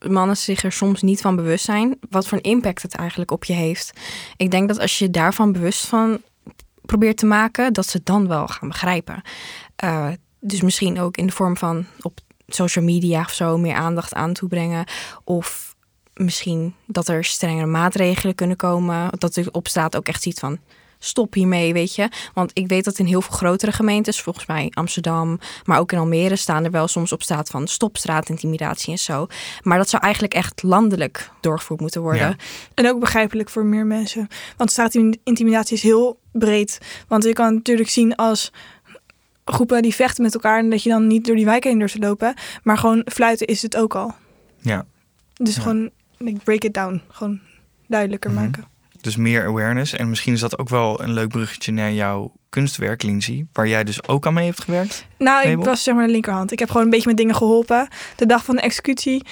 mannen 0.09 0.37
zich 0.37 0.63
er 0.63 0.73
soms 0.73 1.03
niet 1.03 1.21
van 1.21 1.37
bewust 1.37 1.65
zijn 1.65 1.99
wat 2.11 2.29
voor 2.29 2.39
een 2.39 2.51
impact 2.51 2.83
het 2.83 2.95
eigenlijk 2.95 3.31
op 3.31 3.45
je 3.45 3.53
heeft. 3.53 3.93
Ik 4.37 4.51
denk 4.51 4.69
dat 4.69 4.79
als 4.79 4.99
je 4.99 5.11
daarvan 5.11 5.53
bewust 5.53 5.87
van 5.87 6.21
probeert 6.83 7.17
te 7.17 7.27
maken, 7.27 7.73
dat 7.73 7.87
ze 7.87 7.97
het 7.97 8.07
dan 8.07 8.29
wel 8.29 8.47
gaan 8.47 8.69
begrijpen. 8.69 9.23
Uh, 9.85 10.09
dus 10.41 10.61
misschien 10.61 11.01
ook 11.01 11.17
in 11.17 11.27
de 11.27 11.33
vorm 11.33 11.57
van 11.57 11.87
op 12.01 12.21
social 12.47 12.85
media 12.85 13.21
of 13.21 13.33
zo 13.33 13.59
meer 13.59 13.75
aandacht 13.75 14.15
aan 14.15 14.33
toebrengen. 14.33 14.85
Of 15.25 15.75
misschien 16.15 16.75
dat 16.87 17.09
er 17.09 17.25
strengere 17.25 17.67
maatregelen 17.67 18.35
kunnen 18.35 18.57
komen. 18.57 19.11
Dat 19.19 19.37
er 19.37 19.49
op 19.53 19.69
straat 19.69 19.97
ook 19.97 20.07
echt 20.07 20.23
ziet 20.23 20.39
van 20.39 20.59
stop 21.05 21.35
hiermee, 21.35 21.73
weet 21.73 21.95
je. 21.95 22.09
Want 22.35 22.51
ik 22.55 22.69
weet 22.69 22.85
dat 22.85 22.99
in 22.99 23.07
heel 23.07 23.23
veel 23.23 23.37
grotere 23.37 23.73
gemeentes, 23.73 24.21
volgens 24.21 24.47
mij 24.47 24.71
Amsterdam, 24.75 25.39
maar 25.65 25.79
ook 25.79 25.93
in 25.93 25.99
Almere, 25.99 26.37
staan 26.37 26.65
er 26.65 26.71
wel 26.71 26.89
soms 26.89 27.13
op 27.13 27.23
straat 27.23 27.49
van 27.49 27.69
stop 27.69 27.97
straatintimidatie 27.97 28.93
en 28.93 28.99
zo. 28.99 29.27
Maar 29.63 29.79
dat 29.79 29.89
zou 29.89 30.03
eigenlijk 30.03 30.35
echt 30.35 30.63
landelijk 30.63 31.31
doorgevoerd 31.41 31.81
moeten 31.81 32.01
worden. 32.03 32.29
Ja. 32.29 32.37
En 32.75 32.89
ook 32.89 33.01
begrijpelijk 33.01 33.49
voor 33.49 33.65
meer 33.65 33.87
mensen. 33.87 34.29
Want 34.57 34.71
straatintimidatie 34.71 35.77
is 35.77 35.83
heel 35.83 36.19
breed. 36.33 36.79
Want 37.09 37.25
je 37.25 37.33
kan 37.33 37.55
natuurlijk 37.55 37.89
zien 37.89 38.15
als 38.15 38.53
groepen 39.45 39.83
die 39.83 39.95
vechten 39.95 40.23
met 40.25 40.35
elkaar 40.35 40.59
en 40.59 40.71
dat 40.71 40.83
je 40.83 40.89
dan 40.91 41.07
niet 41.07 41.25
door 41.27 41.37
die 41.37 41.45
wijken 41.45 41.71
heen 41.71 41.79
durft 41.79 41.95
te 41.95 42.01
lopen. 42.01 42.35
Maar 42.63 42.79
gewoon 42.79 43.07
fluiten 43.13 43.47
is 43.47 43.63
het 43.63 43.77
ook 43.77 43.95
al. 43.95 44.15
Ja. 44.61 44.85
Dus 45.35 45.55
Ja. 45.55 45.63
gewoon 45.63 45.91
like, 46.19 46.41
break 46.45 46.63
it 46.65 46.75
down. 46.75 47.03
Gewoon 47.09 47.41
duidelijker 47.87 48.31
Mhm. 48.31 48.41
maken. 48.43 48.65
Dus 49.01 49.17
meer 49.17 49.47
awareness. 49.47 49.93
En 49.93 50.09
misschien 50.09 50.33
is 50.33 50.41
dat 50.41 50.59
ook 50.59 50.69
wel 50.69 51.03
een 51.03 51.13
leuk 51.13 51.29
bruggetje 51.29 51.73
naar 51.73 51.93
jouw 51.93 52.33
kunstwerk, 52.49 53.03
Lindsay. 53.03 53.47
Waar 53.53 53.69
jij 53.69 53.85
dus 53.85 54.09
ook 54.09 54.27
aan 54.27 54.35
mee 54.35 54.47
hebt 54.47 54.63
gewerkt. 54.63 55.07
Nou, 55.19 55.49
ik 55.49 55.59
was 55.59 55.83
zeg 55.83 55.95
maar 55.95 56.07
de 56.07 56.13
linkerhand. 56.13 56.53
Ik 56.53 56.59
heb 56.59 56.69
gewoon 56.69 56.85
een 56.85 56.91
beetje 56.91 57.09
met 57.09 57.17
dingen 57.17 57.35
geholpen. 57.35 57.89
De 58.17 58.27
dag 58.27 58.45
van 58.45 58.57
de 58.57 58.61
executie 58.63 59.27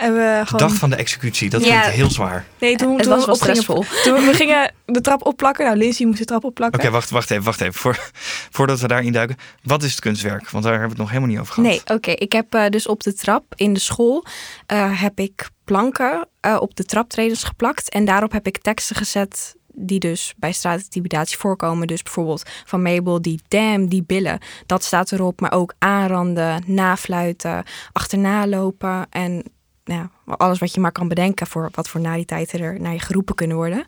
hebben 0.00 0.20
we 0.20 0.38
De 0.40 0.46
gewoon... 0.46 0.68
dag 0.68 0.78
van 0.78 0.90
de 0.90 0.96
executie. 0.96 1.50
Dat 1.50 1.64
Ja. 1.64 1.68
klinkt 1.80 1.96
heel 1.96 2.10
zwaar. 2.10 2.44
Nee, 2.58 2.76
toen, 2.76 2.92
Het 2.94 3.02
toen 3.02 3.12
was 3.12 3.24
wel 3.26 3.34
we 3.34 3.40
opgingen- 3.40 3.62
stressvol. 3.62 3.84
Toen 4.02 4.26
we 4.26 4.34
gingen 4.34 4.72
de 4.86 5.00
trap 5.00 5.26
opplakken. 5.26 5.64
Nou, 5.64 5.76
Lindsay 5.76 6.06
moest 6.06 6.18
de 6.18 6.24
trap 6.24 6.44
opplakken. 6.44 6.80
Oké, 6.80 6.90
wacht, 6.90 7.10
wacht 7.10 7.30
even, 7.30 7.44
wacht 7.44 7.60
even. 7.60 7.74
Voor, 7.74 8.10
voordat 8.56 8.80
we 8.80 8.88
daarin 8.88 9.12
duiken. 9.12 9.36
Wat 9.62 9.82
is 9.82 9.90
het 9.90 10.00
kunstwerk? 10.00 10.50
Want 10.50 10.64
daar 10.64 10.72
hebben 10.72 10.90
we 10.90 11.02
het 11.02 11.02
nog 11.02 11.08
helemaal 11.08 11.28
niet 11.30 11.38
over 11.38 11.54
gehad. 11.54 11.70
Nee, 11.70 11.96
oké. 11.96 12.10
Ik 12.10 12.32
heb 12.32 12.54
eh, 12.54 12.66
dus 12.68 12.86
op 12.86 13.02
de 13.02 13.14
trap 13.14 13.44
in 13.54 13.72
de 13.72 13.80
school 13.80 14.24
eh, 14.66 15.00
heb 15.00 15.18
ik 15.18 15.48
planken 15.64 16.28
eh, 16.40 16.56
op 16.60 16.76
de 16.76 16.84
traptredens 16.84 17.44
geplakt. 17.44 17.90
En 17.90 18.04
daarop 18.04 18.32
heb 18.32 18.46
ik 18.46 18.58
teksten 18.58 18.96
gezet 18.96 19.58
die 19.74 19.98
dus 19.98 20.34
bij 20.36 20.52
straatintimidatie 20.52 21.38
voorkomen. 21.38 21.86
Dus 21.86 22.02
bijvoorbeeld 22.02 22.42
van 22.64 22.82
Mabel, 22.82 23.22
die 23.22 23.40
damn, 23.48 23.88
die 23.88 24.02
billen. 24.06 24.38
Dat 24.66 24.84
staat 24.84 25.12
erop, 25.12 25.40
maar 25.40 25.52
ook 25.52 25.74
aanranden, 25.78 26.62
nafluiten, 26.66 27.64
achterna 27.92 28.46
lopen 28.46 29.06
en 29.10 29.42
ja, 29.84 30.10
alles 30.26 30.58
wat 30.58 30.74
je 30.74 30.80
maar 30.80 30.92
kan 30.92 31.08
bedenken 31.08 31.46
voor 31.46 31.68
wat 31.74 31.88
voor 31.88 32.00
nariteiten 32.00 32.60
er 32.60 32.80
naar 32.80 32.92
je 32.92 32.98
geroepen 33.00 33.34
kunnen 33.34 33.56
worden. 33.56 33.84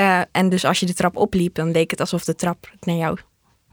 Uh, 0.00 0.20
en 0.32 0.48
dus 0.48 0.64
als 0.64 0.80
je 0.80 0.86
de 0.86 0.94
trap 0.94 1.16
opliep, 1.16 1.54
dan 1.54 1.70
leek 1.70 1.90
het 1.90 2.00
alsof 2.00 2.24
de 2.24 2.34
trap 2.34 2.70
naar 2.80 2.96
jou 2.96 3.18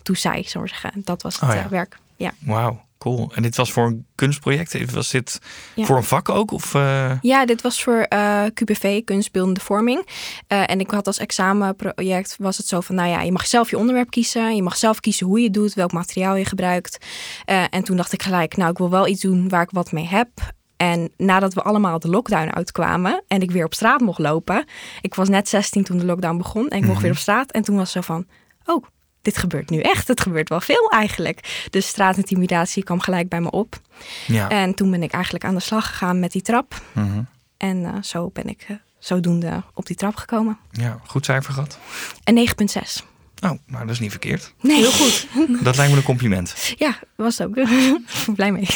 toe 0.04 0.18
zei, 0.18 0.44
zou 0.44 0.60
maar 0.60 0.74
zeggen. 0.80 1.02
Dat 1.06 1.22
was 1.22 1.40
het 1.40 1.50
Oh 1.50 1.56
ja. 1.56 1.64
eh, 1.64 1.70
werk. 1.70 1.98
Ja. 2.16 2.32
Wauw, 2.40 2.82
cool. 2.98 3.32
En 3.36 3.42
dit 3.42 3.56
was 3.56 3.72
voor 3.72 3.86
een 3.86 4.06
kunstproject? 4.16 4.92
Was 4.92 5.12
dit 5.12 5.40
voor 5.76 5.98
een 5.98 6.04
vak 6.04 6.30
ook? 6.30 6.52
Of, 6.52 6.74
eh, 6.76 7.12
Ja, 7.22 7.46
dit 7.46 7.62
was 7.62 7.84
voor 7.84 8.00
eh, 8.02 8.44
QBV, 8.54 9.04
kunstbeeldende 9.04 9.60
vorming. 9.60 10.08
Eh, 10.48 10.70
en 10.70 10.80
ik 10.80 10.92
had 10.92 11.08
als 11.08 11.18
examenproject, 11.18 12.36
was 12.40 12.58
het 12.58 12.68
zo 12.68 12.82
van, 12.82 12.96
nou 12.96 13.10
ja, 13.10 13.22
je 13.22 13.32
mag 13.32 13.48
zelf 13.48 13.70
je 13.70 13.78
onderwerp 13.78 14.10
kiezen. 14.10 14.56
Je 14.56 14.64
mag 14.64 14.78
zelf 14.78 15.00
kiezen 15.00 15.26
hoe 15.28 15.38
je 15.38 15.44
het 15.44 15.54
doet, 15.54 15.74
welk 15.74 15.92
materiaal 15.92 16.36
je 16.36 16.46
gebruikt. 16.46 17.06
Eh, 17.46 17.64
en 17.70 17.84
toen 17.84 17.98
dacht 17.98 18.14
ik 18.14 18.24
gelijk, 18.24 18.58
nou, 18.58 18.72
ik 18.72 18.78
wil 18.78 18.90
wel 18.90 19.08
iets 19.08 19.22
doen 19.22 19.50
waar 19.50 19.62
ik 19.62 19.72
wat 19.72 19.92
mee 19.92 20.08
heb. 20.08 20.30
En 20.78 21.12
nadat 21.18 21.54
we 21.54 21.62
allemaal 21.62 22.00
de 22.00 22.10
lockdown 22.10 22.50
uitkwamen 22.56 23.24
en 23.28 23.42
ik 23.42 23.52
weer 23.52 23.66
op 23.66 23.74
straat 23.74 24.00
mocht 24.02 24.20
lopen. 24.20 24.66
Ik 25.02 25.16
was 25.16 25.30
net 25.30 25.50
16 25.50 25.84
toen 25.84 25.98
de 25.98 26.06
lockdown 26.06 26.38
begon 26.38 26.68
en 26.68 26.78
ik 26.78 26.82
mocht 26.84 26.94
Mhm. 26.94 27.02
weer 27.02 27.12
op 27.12 27.18
straat. 27.18 27.52
En 27.52 27.62
toen 27.62 27.76
was 27.76 27.92
zo 27.92 28.02
van, 28.02 28.26
oh, 28.66 28.84
dit 29.22 29.38
gebeurt 29.38 29.70
nu 29.70 29.80
echt. 29.80 30.08
Het 30.08 30.22
gebeurt 30.22 30.50
wel 30.50 30.62
veel 30.62 30.90
eigenlijk. 30.90 31.66
Dus 31.70 31.88
straatintimidatie 31.88 32.84
kwam 32.84 33.00
gelijk 33.00 33.30
bij 33.30 33.42
me 33.42 33.52
op. 33.52 33.80
ja. 34.28 34.50
En 34.50 34.74
toen 34.74 34.92
ben 34.92 35.04
ik 35.04 35.12
eigenlijk 35.12 35.44
aan 35.46 35.54
de 35.56 35.60
slag 35.62 35.88
gegaan 35.88 36.20
met 36.20 36.32
die 36.32 36.42
trap. 36.42 36.82
Mhm. 36.94 37.22
En 37.58 37.86
eh, 37.86 37.94
zo 38.02 38.30
ben 38.34 38.48
ik 38.48 38.66
eh, 38.68 38.76
zodoende 39.00 39.64
op 39.74 39.86
die 39.86 39.96
trap 39.96 40.16
gekomen. 40.16 40.58
ja, 40.72 41.00
goed 41.06 41.26
cijfer 41.26 41.54
gehad. 41.54 41.80
En 42.24 42.34
9,6. 42.34 43.04
Oh, 43.44 43.52
nou 43.68 43.82
dat 43.86 43.90
is 43.90 44.00
niet 44.00 44.12
verkeerd. 44.12 44.54
Nee. 44.62 44.78
Heel 44.78 44.92
goed. 44.92 45.28
Dat 45.64 45.76
lijkt 45.76 45.92
me 45.92 45.98
een 45.98 46.04
compliment. 46.04 46.74
Ja, 46.78 47.00
was 47.16 47.38
het 47.38 47.48
ook. 47.48 47.54
Blij 48.36 48.52
mee. 48.52 48.68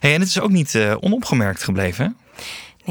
Hey, 0.00 0.14
en 0.14 0.20
het 0.20 0.28
is 0.28 0.40
ook 0.40 0.50
niet 0.50 0.74
eh, 0.74 0.94
onopgemerkt 1.00 1.62
gebleven. 1.62 2.04
hè? 2.04 2.42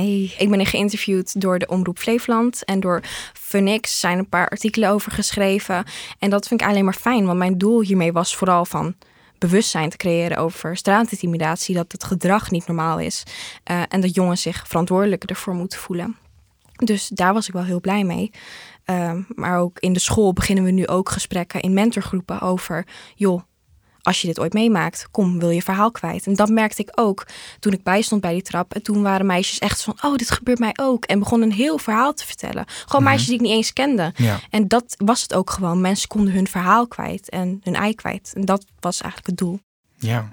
Nee, 0.01 0.35
ik 0.37 0.49
ben 0.49 0.65
geïnterviewd 0.65 1.41
door 1.41 1.59
de 1.59 1.67
Omroep 1.67 1.99
Flevoland. 1.99 2.65
En 2.65 2.79
door 2.79 3.01
Funix 3.33 3.99
zijn 3.99 4.17
een 4.17 4.29
paar 4.29 4.49
artikelen 4.49 4.89
over 4.89 5.11
geschreven. 5.11 5.85
En 6.19 6.29
dat 6.29 6.47
vind 6.47 6.61
ik 6.61 6.67
alleen 6.67 6.85
maar 6.85 6.93
fijn. 6.93 7.25
Want 7.25 7.37
mijn 7.37 7.57
doel 7.57 7.81
hiermee 7.81 8.11
was 8.11 8.35
vooral 8.35 8.65
van 8.65 8.95
bewustzijn 9.37 9.89
te 9.89 9.97
creëren 9.97 10.37
over 10.37 10.77
straatintimidatie. 10.77 11.75
Dat 11.75 11.91
het 11.91 12.03
gedrag 12.03 12.51
niet 12.51 12.67
normaal 12.67 12.99
is. 12.99 13.23
eh, 13.63 13.81
en 13.89 14.01
dat 14.01 14.15
jongens 14.15 14.41
zich 14.41 14.63
verantwoordelijk 14.67 15.23
ervoor 15.23 15.53
moeten 15.53 15.79
voelen. 15.79 16.17
Dus 16.75 17.07
daar 17.07 17.33
was 17.33 17.47
ik 17.47 17.53
wel 17.53 17.63
heel 17.63 17.81
blij 17.81 18.03
mee. 18.03 18.31
Ehm, 18.85 19.21
maar 19.27 19.57
ook 19.59 19.79
in 19.79 19.93
de 19.93 19.99
school 19.99 20.33
beginnen 20.33 20.63
we 20.63 20.71
nu 20.71 20.87
ook 20.87 21.09
gesprekken 21.09 21.61
in 21.61 21.73
mentorgroepen 21.73 22.41
over... 22.41 22.85
joh, 23.15 23.41
als 24.01 24.21
je 24.21 24.27
dit 24.27 24.39
ooit 24.39 24.53
meemaakt, 24.53 25.07
kom, 25.11 25.39
wil 25.39 25.49
je 25.49 25.61
verhaal 25.61 25.91
kwijt. 25.91 26.27
En 26.27 26.33
dat 26.33 26.49
merkte 26.49 26.81
ik 26.81 26.89
ook 26.95 27.27
toen 27.59 27.73
ik 27.73 27.83
bijstond 27.83 28.21
bij 28.21 28.33
die 28.33 28.41
trap. 28.41 28.73
En 28.73 28.83
toen 28.83 29.01
waren 29.01 29.25
meisjes 29.25 29.59
echt 29.59 29.83
van, 29.83 29.97
oh, 30.01 30.15
dit 30.15 30.31
gebeurt 30.31 30.59
mij 30.59 30.73
ook. 30.79 31.05
En 31.05 31.19
begonnen 31.19 31.49
een 31.49 31.55
heel 31.55 31.77
verhaal 31.77 32.13
te 32.13 32.25
vertellen. 32.25 32.65
Gewoon 32.85 33.03
meisjes 33.03 33.25
die 33.27 33.35
ik 33.35 33.41
niet 33.41 33.51
eens 33.51 33.73
kende. 33.73 34.11
Ja. 34.15 34.39
En 34.49 34.67
dat 34.67 34.95
was 34.97 35.21
het 35.21 35.33
ook 35.33 35.49
gewoon. 35.49 35.81
Mensen 35.81 36.07
konden 36.07 36.33
hun 36.33 36.47
verhaal 36.47 36.87
kwijt 36.87 37.29
en 37.29 37.59
hun 37.63 37.75
ei 37.75 37.95
kwijt. 37.95 38.31
En 38.35 38.45
dat 38.45 38.65
was 38.79 39.01
eigenlijk 39.01 39.29
het 39.29 39.37
doel. 39.47 39.59
ja. 39.97 40.29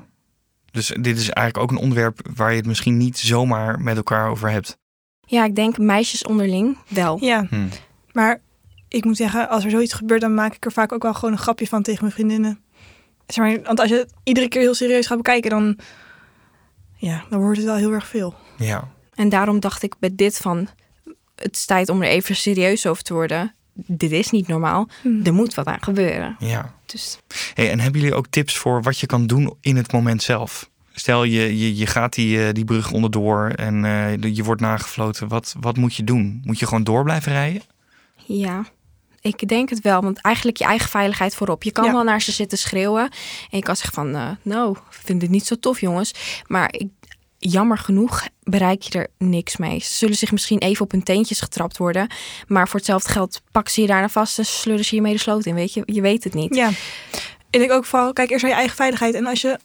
Dus 0.72 0.86
dit 0.86 1.18
is 1.18 1.30
eigenlijk 1.30 1.58
ook 1.58 1.70
een 1.78 1.84
onderwerp 1.84 2.28
waar 2.34 2.50
je 2.50 2.56
het 2.56 2.66
misschien 2.66 2.96
niet 2.96 3.18
zomaar 3.18 3.80
met 3.80 3.96
elkaar 3.96 4.28
over 4.30 4.50
hebt. 4.50 4.78
Ja, 5.26 5.44
ik 5.44 5.54
denk 5.54 5.78
meisjes 5.78 6.24
onderling 6.24 6.78
wel. 6.88 7.18
Ja, 7.20 7.46
Hm. 7.48 7.66
Maar 8.12 8.40
ik 8.88 9.04
moet 9.04 9.16
zeggen, 9.16 9.48
als 9.48 9.64
er 9.64 9.70
zoiets 9.70 9.92
gebeurt, 9.92 10.20
dan 10.20 10.34
maak 10.34 10.54
ik 10.54 10.64
er 10.64 10.72
vaak 10.72 10.92
ook 10.92 11.02
wel 11.02 11.14
gewoon 11.14 11.32
een 11.32 11.38
grapje 11.40 11.66
van 11.66 11.82
tegen 11.82 12.00
mijn 12.00 12.14
vriendinnen. 12.14 12.60
Zeg 13.26 13.44
maar, 13.44 13.62
want 13.62 13.80
als 13.80 13.88
je 13.88 13.96
het 13.96 14.12
iedere 14.22 14.48
keer 14.48 14.60
heel 14.60 14.74
serieus 14.74 15.06
gaat 15.06 15.16
bekijken, 15.16 15.50
dan, 15.50 15.78
ja, 16.96 17.24
dan 17.30 17.40
wordt 17.40 17.56
het 17.56 17.66
wel 17.66 17.76
heel 17.76 17.92
erg 17.92 18.06
veel. 18.06 18.34
Ja. 18.58 18.88
En 19.14 19.28
daarom 19.28 19.60
dacht 19.60 19.82
ik 19.82 19.94
bij 19.98 20.10
dit 20.12 20.36
van, 20.36 20.68
het 21.34 21.56
is 21.56 21.64
tijd 21.64 21.88
om 21.88 22.02
er 22.02 22.08
even 22.08 22.36
serieus 22.36 22.86
over 22.86 23.02
te 23.02 23.14
worden. 23.14 23.54
Dit 23.72 24.10
is 24.10 24.30
niet 24.30 24.48
normaal. 24.48 24.88
Er 25.24 25.34
moet 25.34 25.54
wat 25.54 25.66
aan 25.66 25.82
gebeuren. 25.82 26.36
ja. 26.38 26.74
Dus 26.86 27.18
Hey, 27.54 27.70
en 27.70 27.80
hebben 27.80 28.00
jullie 28.00 28.16
ook 28.16 28.26
tips 28.26 28.56
voor 28.58 28.82
wat 28.82 28.98
je 28.98 29.06
kan 29.06 29.26
doen 29.26 29.54
in 29.60 29.76
het 29.76 29.92
moment 29.92 30.22
zelf? 30.22 30.70
Stel 30.92 31.24
je, 31.24 31.58
je, 31.58 31.76
je 31.76 31.86
gaat 31.86 32.14
die, 32.14 32.46
eh, 32.46 32.54
die 32.54 32.64
brug 32.64 32.92
onderdoor 32.92 33.48
en 33.48 33.84
eh, 33.84 34.34
je 34.34 34.44
wordt 34.44 34.60
nagefloten. 34.60 35.28
Wat, 35.28 35.54
wat 35.60 35.76
moet 35.76 35.94
je 35.94 36.04
doen? 36.04 36.40
Moet 36.44 36.58
je 36.58 36.66
gewoon 36.66 36.84
door 36.84 37.04
blijven 37.04 37.32
rijden? 37.32 37.62
Ja, 38.38 38.64
ik 39.20 39.48
denk 39.48 39.70
het 39.70 39.80
wel. 39.80 40.00
Want 40.02 40.20
eigenlijk 40.20 40.56
je 40.56 40.64
eigen 40.64 40.88
veiligheid 40.88 41.34
voorop. 41.34 41.62
Je 41.62 41.72
kan 41.72 41.84
Ja. 41.84 41.92
wel 41.92 42.02
naar 42.02 42.22
ze 42.22 42.32
zitten 42.32 42.58
schreeuwen. 42.58 43.02
En 43.50 43.58
je 43.58 43.62
kan 43.62 43.76
zeggen 43.76 43.94
van, 43.94 44.14
eh, 44.14 44.30
nou, 44.42 44.76
vind 44.90 45.22
het 45.22 45.30
niet 45.30 45.46
zo 45.46 45.54
tof 45.58 45.80
jongens. 45.80 46.12
Maar 46.46 46.72
ik, 46.72 46.88
jammer 47.38 47.78
genoeg 47.78 48.26
bereik 48.42 48.82
je 48.82 48.98
er 48.98 49.08
niks 49.18 49.56
mee. 49.56 49.80
Ze 49.80 49.94
zullen 49.94 50.16
zich 50.16 50.32
misschien 50.32 50.58
even 50.58 50.84
op 50.84 50.90
hun 50.90 51.02
teentjes 51.02 51.40
getrapt 51.40 51.76
worden. 51.76 52.08
Maar 52.46 52.68
voor 52.68 52.76
hetzelfde 52.78 53.10
geld 53.12 53.40
pakken 53.52 53.72
ze 53.72 53.80
je 53.80 53.86
daarna 53.86 54.08
vast 54.08 54.38
en 54.38 54.46
sleuren 54.46 54.84
ze 54.84 54.94
je 54.94 55.00
mee 55.00 55.12
de 55.12 55.18
sloot 55.18 55.46
in. 55.46 55.54
Weet 55.54 55.72
je, 55.74 55.82
je 55.86 56.00
weet 56.00 56.24
het 56.24 56.34
niet. 56.34 56.54
Ja, 56.54 56.68
ik 57.50 57.58
denk 57.58 57.72
ook 57.72 57.84
vooral, 57.84 58.12
kijk 58.12 58.30
eerst 58.30 58.42
naar 58.42 58.52
je 58.52 58.58
eigen 58.58 58.76
veiligheid. 58.76 59.14
En 59.14 59.26
als 59.26 59.40
je 59.40 59.58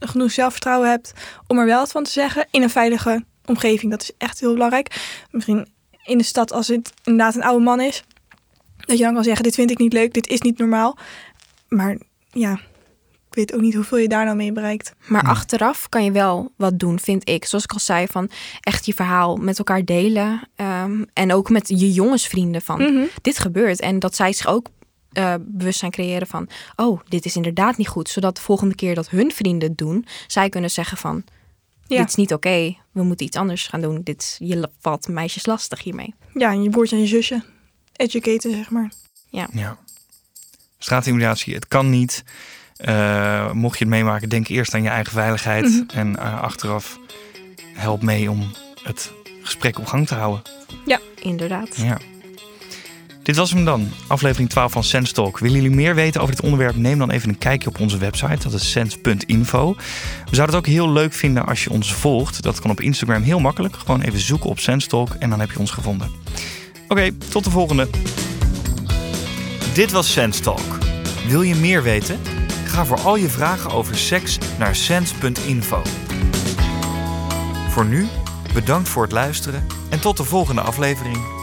genoeg 0.00 0.30
zelfvertrouwen 0.32 0.90
hebt 0.90 1.12
om 1.46 1.58
er 1.58 1.66
wel 1.66 1.78
wat 1.78 1.90
van 1.90 2.04
te 2.04 2.10
zeggen 2.10 2.46
in 2.50 2.62
een 2.62 2.70
veilige 2.70 3.24
omgeving, 3.44 3.90
dat 3.90 4.02
is 4.02 4.10
echt 4.18 4.40
heel 4.40 4.52
belangrijk. 4.52 5.00
Misschien 5.30 5.66
in 6.04 6.18
de 6.18 6.24
stad, 6.24 6.52
als 6.52 6.68
het 6.68 6.92
inderdaad 7.04 7.34
een 7.34 7.42
oude 7.42 7.64
man 7.64 7.80
is, 7.80 8.04
dat 8.76 8.98
je 8.98 9.04
dan 9.04 9.14
kan 9.14 9.24
zeggen, 9.24 9.42
dit 9.44 9.54
vind 9.54 9.70
ik 9.70 9.78
niet 9.78 9.92
leuk, 9.92 10.14
dit 10.14 10.26
is 10.28 10.40
niet 10.40 10.58
normaal. 10.58 10.96
Maar 11.68 11.96
ja, 12.32 12.52
ik 13.28 13.34
weet 13.38 13.54
ook 13.54 13.60
niet 13.60 13.74
hoeveel 13.74 13.98
je 13.98 14.08
daar 14.08 14.24
nou 14.24 14.36
mee 14.36 14.52
bereikt. 14.52 14.94
Maar 15.06 15.24
Ja. 15.24 15.30
achteraf 15.30 15.88
kan 15.88 16.04
je 16.04 16.12
wel 16.12 16.52
wat 16.56 16.78
doen, 16.78 16.98
vind 17.00 17.28
ik. 17.28 17.44
Zoals 17.44 17.64
ik 17.64 17.72
al 17.72 17.78
zei, 17.78 18.06
van 18.06 18.30
echt 18.60 18.86
je 18.86 18.94
verhaal 18.94 19.36
met 19.36 19.58
elkaar 19.58 19.84
delen. 19.84 20.48
Ehm, 20.56 21.04
en 21.12 21.32
ook 21.32 21.50
met 21.50 21.68
je 21.68 21.92
jongensvrienden 21.92 22.62
van, 22.62 22.80
Mhm. 22.82 23.04
dit 23.22 23.38
gebeurt. 23.38 23.80
En 23.80 23.98
dat 23.98 24.16
zij 24.16 24.32
zich 24.32 24.46
ook 24.46 24.66
eh, 25.12 25.34
bewustzijn 25.40 25.90
creëren 25.90 26.26
van... 26.26 26.48
oh, 26.76 27.00
dit 27.08 27.24
is 27.24 27.36
inderdaad 27.36 27.76
niet 27.76 27.88
goed. 27.88 28.08
Zodat 28.08 28.36
de 28.36 28.42
volgende 28.42 28.74
keer 28.74 28.94
dat 28.94 29.08
hun 29.10 29.32
vrienden 29.32 29.68
het 29.68 29.78
doen... 29.78 30.06
zij 30.26 30.48
kunnen 30.48 30.70
zeggen 30.70 30.96
van, 30.96 31.24
Ja. 31.92 32.00
dit 32.00 32.08
is 32.08 32.14
niet 32.14 32.32
oké. 32.32 32.76
We 32.92 33.02
moeten 33.02 33.26
iets 33.26 33.36
anders 33.36 33.66
gaan 33.66 33.80
doen. 33.80 34.00
Dit, 34.02 34.36
je 34.38 34.68
valt 34.80 35.08
meisjes 35.08 35.46
lastig 35.46 35.82
hiermee. 35.82 36.14
Ja, 36.34 36.50
en 36.50 36.62
je 36.62 36.70
broertje 36.70 36.96
en 36.96 37.02
je 37.02 37.08
zusje 37.08 37.42
educaten, 37.96 38.50
zeg 38.50 38.70
maar. 38.70 38.92
Ja. 39.30 39.78
Straatintimidatie, 40.78 41.54
het 41.54 41.68
kan 41.68 41.90
niet. 41.90 42.24
Eh, 42.76 43.52
mocht 43.52 43.78
je 43.78 43.84
het 43.84 43.94
meemaken, 43.94 44.28
denk 44.28 44.48
eerst 44.48 44.74
aan 44.74 44.82
je 44.82 44.88
eigen 44.88 45.12
veiligheid. 45.12 45.64
Mhm. 45.64 45.98
En 45.98 46.18
eh, 46.18 46.42
achteraf 46.42 46.98
help 47.74 48.02
mee 48.02 48.30
om 48.30 48.50
het 48.82 49.12
gesprek 49.42 49.78
op 49.78 49.86
gang 49.86 50.06
te 50.06 50.14
houden. 50.14 50.42
Inderdaad. 51.22 51.76
Ja. 51.76 51.98
Dit 53.22 53.36
was 53.36 53.50
hem 53.50 53.64
dan, 53.64 53.90
aflevering 54.06 54.50
12 54.50 54.72
van 54.72 54.84
Sense 54.84 55.12
Talk. 55.12 55.38
Willen 55.38 55.56
jullie 55.62 55.76
meer 55.76 55.94
weten 55.94 56.20
over 56.20 56.34
dit 56.34 56.44
onderwerp? 56.44 56.76
Neem 56.76 56.98
dan 56.98 57.10
even 57.10 57.28
een 57.28 57.38
kijkje 57.38 57.68
op 57.68 57.80
onze 57.80 57.98
website, 57.98 58.48
dat 58.48 58.52
is 58.52 58.70
sense.info. 58.70 59.74
We 60.30 60.34
zouden 60.34 60.56
het 60.56 60.66
ook 60.66 60.72
heel 60.72 60.90
leuk 60.90 61.12
vinden 61.12 61.46
als 61.46 61.64
je 61.64 61.70
ons 61.70 61.94
volgt. 61.94 62.42
Dat 62.42 62.60
kan 62.60 62.70
op 62.70 62.80
Instagram 62.80 63.22
heel 63.22 63.40
makkelijk. 63.40 63.76
Gewoon 63.76 64.00
even 64.00 64.20
zoeken 64.20 64.50
op 64.50 64.58
Sense 64.58 64.88
Talk 64.88 65.14
en 65.18 65.30
dan 65.30 65.40
heb 65.40 65.50
je 65.50 65.58
ons 65.58 65.70
gevonden. 65.70 66.10
Oké, 66.88 67.10
tot 67.30 67.44
de 67.44 67.50
volgende. 67.50 67.88
Dit 69.74 69.90
was 69.90 70.12
Sense 70.12 70.40
Talk. 70.40 70.78
Wil 71.28 71.42
je 71.42 71.54
meer 71.54 71.82
weten? 71.82 72.18
Ga 72.64 72.84
voor 72.84 73.00
al 73.00 73.16
je 73.16 73.28
vragen 73.28 73.70
over 73.70 73.96
seks 73.96 74.38
naar 74.58 74.76
sense.info. 74.76 75.82
Voor 77.68 77.84
nu, 77.84 78.06
bedankt 78.54 78.88
voor 78.88 79.02
het 79.02 79.12
luisteren 79.12 79.66
en 79.90 80.00
tot 80.00 80.16
de 80.16 80.24
volgende 80.24 80.60
aflevering. 80.60 81.41